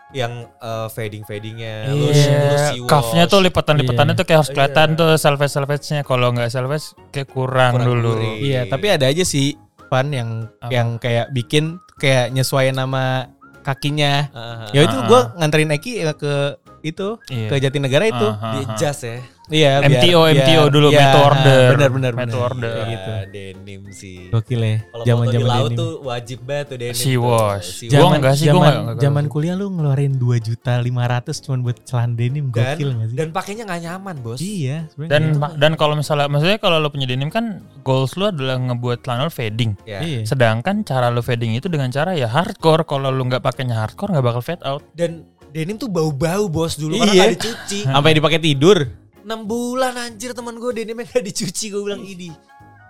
Yang 0.09 0.49
eh, 0.57 0.89
fading-fadingnya. 0.89 1.75
Iya, 1.85 1.93
lu- 1.93 2.09
lu 2.09 2.57
sea 2.57 2.73
cuffnya 2.89 3.25
wash. 3.25 3.31
tuh 3.31 3.41
lipatan-lipatannya 3.45 4.13
Iya. 4.13 4.19
tuh 4.19 4.25
kayak 4.25 4.39
harus 4.39 4.49
Iya. 4.49 4.57
kelihatan 4.57 4.89
tuh 4.97 5.09
salvage 5.15 5.53
salvage-nya. 5.53 6.01
Kalau 6.03 6.29
nggak 6.33 6.49
salvage 6.49 6.87
kayak 7.11 7.29
kurang, 7.29 7.73
Kurang 7.77 7.89
dulu. 7.93 8.11
gurih. 8.17 8.35
Iya, 8.41 8.61
tapi 8.67 8.87
ada 8.89 9.05
aja 9.05 9.21
sih 9.23 9.53
fan 9.87 10.09
yang 10.09 10.49
Apa? 10.59 10.71
yang 10.71 10.97
kayak 10.97 11.29
bikin 11.31 11.77
kayak 11.95 12.33
nyesuaiin 12.33 12.73
nama 12.73 13.29
kakinya. 13.61 14.33
Ah, 14.33 14.41
ah, 14.65 14.69
Ya 14.73 14.81
itu 14.83 14.97
Ah. 14.97 15.05
gue 15.05 15.21
nganterin 15.37 15.69
Eki 15.71 15.93
ya 16.01 16.13
ke 16.15 16.57
itu 16.81 17.21
Iya. 17.29 17.49
ke 17.49 17.55
Jatinegara 17.59 18.05
itu. 18.07 18.27
Ah, 18.27 18.41
ah, 18.41 18.53
Di 18.55 18.61
jas 18.77 19.05
ya. 19.05 19.21
Iya, 19.49 19.81
MTO, 19.81 20.21
MTO 20.29 20.65
dulu, 20.69 20.89
iya, 20.89 21.01
Meto 21.03 21.19
Order. 21.25 21.67
Benar 21.73 21.91
benar 21.91 22.13
Meto. 22.15 22.37
Order. 22.39 22.69
Iya, 22.71 22.85
gitu. 22.87 23.11
denim 23.29 23.83
sih. 23.91 24.29
Gokil 24.29 24.61
ya. 24.61 24.77
Kalau 24.87 25.05
Zaman 25.05 25.25
foto 25.25 25.33
di 25.33 25.39
laut 25.41 25.57
denim. 25.67 25.79
tuh 25.79 25.91
wajib 26.03 26.39
banget 26.43 26.67
tuh 26.67 26.77
denim. 26.79 26.95
Sea 26.95 27.17
wash. 27.17 27.69
Gua 27.85 28.07
enggak 28.13 28.35
sih, 28.35 28.47
gua 28.47 28.61
enggak- 28.61 28.79
enggak 28.79 28.97
zaman 29.01 29.25
kuliah 29.27 29.55
lu 29.55 29.67
ngeluarin 29.71 30.13
2 30.15 30.37
juta 30.39 30.73
500 30.77 31.41
cuman 31.41 31.59
buat 31.61 31.77
celana 31.83 32.13
denim 32.13 32.45
Dan, 32.47 32.55
gokil 32.55 32.89
gak 32.93 33.07
sih? 33.07 33.17
dan 33.17 33.29
pakainya 33.31 33.63
nggak 33.65 33.81
nyaman 33.83 34.17
bos. 34.19 34.39
iya. 34.39 34.77
Dan 34.99 35.23
gitu. 35.33 35.47
dan 35.57 35.73
kalau 35.75 35.95
misalnya 35.95 36.27
maksudnya 36.27 36.59
kalau 36.59 36.77
lo 36.77 36.89
punya 36.89 37.07
denim 37.07 37.29
kan 37.29 37.45
goals 37.81 38.15
lo 38.15 38.29
adalah 38.29 38.57
ngebuat 38.59 39.01
celana 39.01 39.23
lo 39.23 39.33
fading. 39.33 39.73
Ya. 39.83 39.99
iya. 40.01 40.21
Sedangkan 40.23 40.83
cara 40.83 41.09
lo 41.09 41.21
fading 41.21 41.55
itu 41.55 41.67
dengan 41.67 41.89
cara 41.89 42.13
ya 42.13 42.27
hardcore. 42.27 42.85
Kalau 42.85 43.09
lo 43.09 43.23
nggak 43.23 43.41
pakainya 43.41 43.77
hardcore 43.79 44.13
nggak 44.13 44.27
bakal 44.27 44.43
fade 44.43 44.63
out. 44.63 44.85
Dan 44.93 45.25
denim 45.49 45.75
tuh 45.75 45.89
bau-bau 45.89 46.45
bos 46.47 46.75
dulu 46.75 46.93
Iya. 46.93 47.01
karena 47.01 47.15
nggak 47.15 47.33
dicuci. 47.35 47.79
Sampai 47.89 48.13
dipakai 48.13 48.37
tidur. 48.39 48.79
6 49.29 49.45
bulan 49.45 49.93
anjir 50.01 50.33
teman 50.33 50.57
gue 50.57 50.73
denimnya 50.73 51.05
nggak 51.05 51.25
dicuci 51.29 51.69
gue 51.69 51.83
bilang 51.85 52.01
ini. 52.01 52.33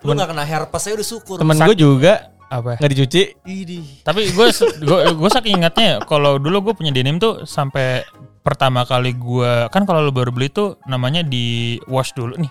Lu 0.06 0.14
nggak 0.14 0.30
kena 0.30 0.46
herpes 0.46 0.80
saya 0.86 0.94
udah 0.94 1.08
syukur. 1.10 1.36
Temen 1.42 1.58
gue 1.58 1.74
juga 1.74 2.30
Apa? 2.46 2.78
nggak 2.78 2.90
dicuci. 2.94 3.22
Ini. 3.42 4.06
Tapi 4.06 4.30
gue 4.30 4.46
gue 4.86 4.98
gue 5.18 5.30
saking 5.34 5.58
ingatnya 5.58 5.86
ya, 5.86 5.96
kalau 6.06 6.38
dulu 6.38 6.70
gue 6.70 6.74
punya 6.78 6.94
denim 6.94 7.18
tuh 7.18 7.42
sampai 7.42 8.06
pertama 8.46 8.86
kali 8.86 9.12
gue 9.12 9.68
kan 9.68 9.84
kalau 9.84 10.06
lo 10.06 10.14
baru 10.14 10.32
beli 10.32 10.48
tuh 10.48 10.80
namanya 10.88 11.20
di 11.20 11.76
wash 11.84 12.16
dulu 12.16 12.32
nih 12.40 12.48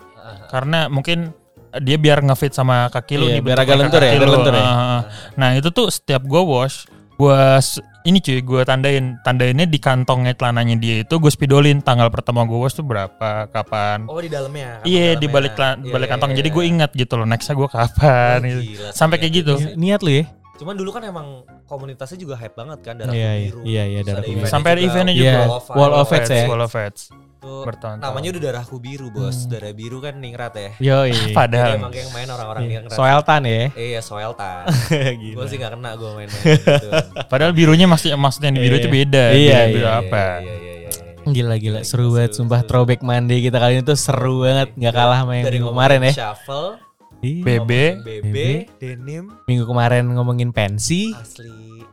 karena 0.51 0.85
mungkin 0.93 1.33
dia 1.81 1.97
biar 1.97 2.21
ngefit 2.21 2.53
sama 2.53 2.85
kaki 2.93 3.17
lu 3.17 3.25
Iya, 3.25 3.33
nih, 3.37 3.41
biar 3.41 3.57
agak 3.57 3.67
kayak 3.73 3.81
lentur 3.81 4.01
ya, 4.05 4.11
lentur 4.21 4.53
ya. 4.53 4.61
Ah, 4.61 4.69
ah, 4.69 4.77
ah. 4.77 5.01
Nah 5.35 5.49
itu 5.57 5.69
tuh 5.73 5.89
setiap 5.89 6.21
gue 6.21 6.37
wash 6.37 6.85
gue 7.17 7.39
ini 8.07 8.17
cuy 8.17 8.39
gue 8.39 8.61
tandain 8.63 9.19
tandainnya 9.19 9.67
di 9.67 9.77
kantongnya 9.77 10.31
celananya 10.31 10.75
dia 10.75 11.03
itu 11.03 11.11
gue 11.13 11.27
spidolin 11.27 11.79
tanggal 11.79 12.07
pertama 12.07 12.41
gue 12.41 12.55
wash 12.55 12.73
tuh 12.73 12.81
berapa 12.81 13.45
kapan 13.47 14.07
Oh 14.07 14.17
di 14.17 14.27
dalamnya. 14.27 14.79
iya 14.81 15.11
di 15.13 15.27
dalamnya. 15.27 15.29
balik 15.29 15.53
Iya, 15.53 15.91
balik 15.91 16.07
iya, 16.07 16.13
kantong 16.13 16.31
iya, 16.31 16.37
jadi 16.39 16.47
iya. 16.47 16.55
gue 16.55 16.63
ingat 16.65 16.91
gitu 16.93 17.13
loh 17.13 17.27
nextnya 17.27 17.53
gue 17.53 17.69
kapan 17.69 18.37
Oh, 18.37 18.47
gitu. 18.47 18.61
gila, 18.63 18.89
sampai 18.91 19.15
sih, 19.15 19.21
kayak 19.21 19.33
ya. 19.33 19.37
gitu 19.37 19.53
Ni- 19.59 19.75
Niat 19.83 20.01
lu 20.01 20.11
ya? 20.13 20.23
Cuman 20.57 20.73
dulu 20.73 20.89
kan 20.89 21.03
emang 21.03 21.27
komunitasnya 21.63 22.17
juga 22.17 22.33
hype 22.33 22.53
banget 22.53 22.79
kan 22.81 22.97
darah 22.97 23.13
Iya, 23.13 23.31
biru. 23.45 23.59
iya, 23.61 23.83
iya, 23.85 23.99
Darah 24.01 24.21
Biru. 24.21 24.43
sampai 24.43 24.69
ada 24.73 24.81
eventnya 24.81 25.13
Iya, 25.13 25.21
juga 25.21 25.41
Wall 25.71 25.93
of 25.93 26.05
Feds 26.07 26.29
ya. 26.29 26.45
Wall 26.45 26.59
of 26.59 26.71
Feds 26.71 27.01
Tuh, 27.37 27.61
bertahun-tahun 27.61 28.01
namanya 28.03 28.27
udah 28.33 28.41
darahku 28.43 28.77
biru 28.77 29.07
bos. 29.07 29.37
Hmm. 29.39 29.53
Darah 29.53 29.69
biru 29.71 30.01
kan 30.01 30.17
ningrat 30.17 30.53
ya. 30.53 30.71
Jadi 30.75 31.29
padahal 31.31 31.77
emang 31.77 31.93
yang 31.93 32.09
main 32.09 32.25
orang-orang 32.27 32.61
Iya. 32.63 32.71
ningrat. 32.81 32.89
Soeltan 32.91 33.41
ya. 33.45 33.61
Iya 33.71 33.99
Soeltan. 34.01 34.65
Gila. 35.21 35.35
gue 35.35 35.45
sih 35.45 35.57
gak 35.57 35.71
kena 35.71 35.89
gue 35.93 36.09
main-main 36.11 36.43
gitu. 36.57 36.89
Padahal 37.31 37.53
birunya 37.53 37.85
masih 37.85 38.09
maksudnya 38.15 38.49
yang 38.49 38.57
di 38.57 38.63
biru 38.63 38.75
Iya. 38.75 38.81
itu 38.81 38.89
beda. 38.89 39.23
Iya, 39.23 39.31
Biru- 39.31 39.37
iya, 39.37 39.61
biru 39.69 39.87
apa? 39.87 40.25
Iya 40.35 40.55
iya 40.55 40.55
iya. 40.57 40.89
iya. 40.89 40.91
Gila 41.27 41.55
gila 41.55 41.79
seru 41.83 42.09
banget 42.09 42.31
sumpah 42.33 42.63
throwback 42.63 43.01
Monday 43.01 43.37
kita 43.39 43.59
kali 43.59 43.77
ini 43.77 43.83
tuh 43.83 43.93
seru 43.93 44.41
banget 44.41 44.73
nggak 44.73 44.93
kalah 44.95 45.21
sama 45.21 45.35
yang 45.35 45.45
Dari 45.45 45.59
kemarin 45.59 45.99
ya. 46.01 46.13
Shuffle, 46.15 46.79
Iya. 47.27 47.43
BB, 47.43 47.71
BB, 48.01 48.23
BB. 48.23 48.37
denim, 48.79 49.23
Minggu 49.45 49.65
kemarin 49.65 50.07
ngomongin 50.09 50.49
pensi. 50.49 51.11
asli. 51.11 51.83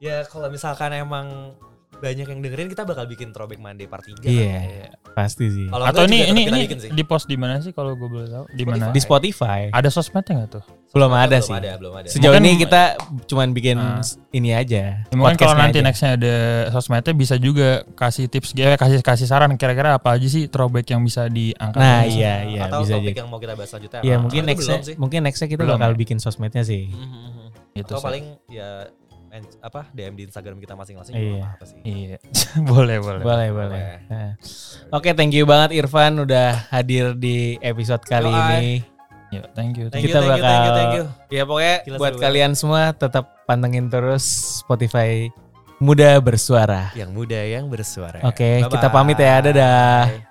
Ya 0.00 0.24
kalau 0.24 0.48
misalkan 0.48 0.96
emang 0.96 1.54
banyak 2.00 2.24
yang 2.24 2.40
dengerin 2.40 2.72
kita 2.72 2.88
bakal 2.88 3.04
bikin 3.04 3.30
throwback 3.30 3.60
Monday 3.60 3.84
part 3.84 4.00
3 4.00 4.24
Iya, 4.24 4.88
pasti 5.12 5.52
sih. 5.52 5.66
Kalau 5.68 5.84
Atau 5.84 6.08
ini 6.08 6.32
ini 6.32 6.48
ini 6.48 6.60
di 6.90 7.04
post 7.04 7.28
di 7.28 7.36
mana 7.36 7.60
sih 7.60 7.76
kalau 7.76 7.92
gue 7.92 8.08
boleh 8.08 8.26
tahu? 8.26 8.44
Di 8.48 8.64
mana? 8.64 8.88
Di 8.88 9.00
Spotify. 9.00 9.68
Ada 9.68 9.92
sosmednya 9.92 10.40
nggak 10.40 10.50
tuh? 10.56 10.64
Belum 10.90 11.06
ada 11.08 11.30
belum 11.32 11.40
sih. 11.40 11.54
ada, 11.54 11.70
belum 11.76 11.92
ada. 11.94 12.08
Sejauh 12.08 12.34
Mungkin- 12.34 12.50
ini 12.50 12.60
kita 12.60 12.82
cuman 13.24 13.48
bikin 13.50 13.78
Ah. 13.78 14.02
ini 14.30 14.50
aja. 14.50 14.82
Ya, 15.00 15.14
mungkin 15.14 15.36
kalau 15.36 15.54
nanti 15.54 15.78
aja. 15.78 15.86
nextnya 15.86 16.10
ada 16.14 16.34
sosmednya 16.70 17.12
bisa 17.12 17.34
juga 17.36 17.68
kasih 17.94 18.26
tips, 18.26 18.50
ya, 18.52 18.74
kasih 18.74 18.98
kasih 18.98 19.24
saran 19.24 19.54
kira-kira 19.54 19.94
apa 19.94 20.12
aja 20.12 20.26
sih 20.26 20.46
throwback 20.46 20.86
yang 20.86 21.00
bisa 21.00 21.26
diangkat. 21.26 21.78
Nah 21.78 22.02
iya 22.02 22.42
iya 22.44 22.62
Atau 22.66 22.82
bisa 22.82 22.94
topik 22.96 23.06
aja. 23.08 23.18
yang 23.18 23.28
mau 23.28 23.38
kita 23.38 23.54
bahas 23.54 23.68
selanjutnya. 23.68 24.00
Iya 24.00 24.16
mungkin 24.18 24.42
nextnya 24.44 24.78
mungkin 24.96 25.20
nextnya 25.22 25.46
kita 25.48 25.62
Belum 25.62 25.74
bakal 25.76 25.90
ya? 25.90 25.96
bikin 25.96 26.18
sosmednya 26.18 26.62
sih. 26.62 26.90
Mhm. 26.90 27.46
Itu 27.72 27.86
Atau 27.86 27.96
sih. 27.96 28.04
paling 28.04 28.24
ya 28.48 28.68
men- 29.24 29.58
apa 29.60 29.86
DM 29.92 30.14
di 30.16 30.22
Instagram 30.26 30.58
kita 30.58 30.74
masing-masing 30.74 31.14
Iya. 31.14 31.22
juga 31.22 31.46
apa 31.54 31.64
sih. 31.64 31.78
Iya, 31.80 32.18
boleh 32.66 32.98
boleh. 32.98 33.22
Boleh 33.22 33.48
boleh. 33.48 33.82
Nah. 34.04 34.34
Oke 34.90 35.14
thank 35.14 35.30
you 35.30 35.46
banget 35.46 35.70
Irfan 35.76 36.18
udah 36.18 36.66
hadir 36.68 37.14
di 37.14 37.54
episode 37.60 38.02
kali 38.02 38.26
Yoi. 38.26 38.42
ini. 38.58 38.89
Yuk, 39.30 39.46
thank 39.54 39.78
you. 39.78 39.86
Thank 39.86 40.02
Thank 40.02 40.04
you, 40.04 40.10
Kita 40.10 40.18
thank 40.20 40.30
you, 40.30 40.42
thank 40.42 40.42
you, 40.42 40.70
bakal- 40.70 40.78
thank 40.78 40.96
you. 40.98 41.04
Ya 41.30 41.42
pokoknya 41.46 41.76
Gila, 41.86 41.96
buat 41.98 42.12
seru 42.12 42.22
kalian 42.22 42.52
semua 42.58 42.82
tetap 42.90 43.24
pantengin 43.46 43.86
terus 43.86 44.24
Spotify 44.62 45.30
Muda 45.80 46.20
Bersuara. 46.20 46.92
Yang 46.92 47.10
muda 47.14 47.40
yang 47.40 47.64
bersuara. 47.72 48.20
Oke, 48.26 48.60
Bye-bye. 48.60 48.68
kita 48.68 48.86
pamit 48.92 49.16
ya. 49.16 49.40
Dadah. 49.40 50.28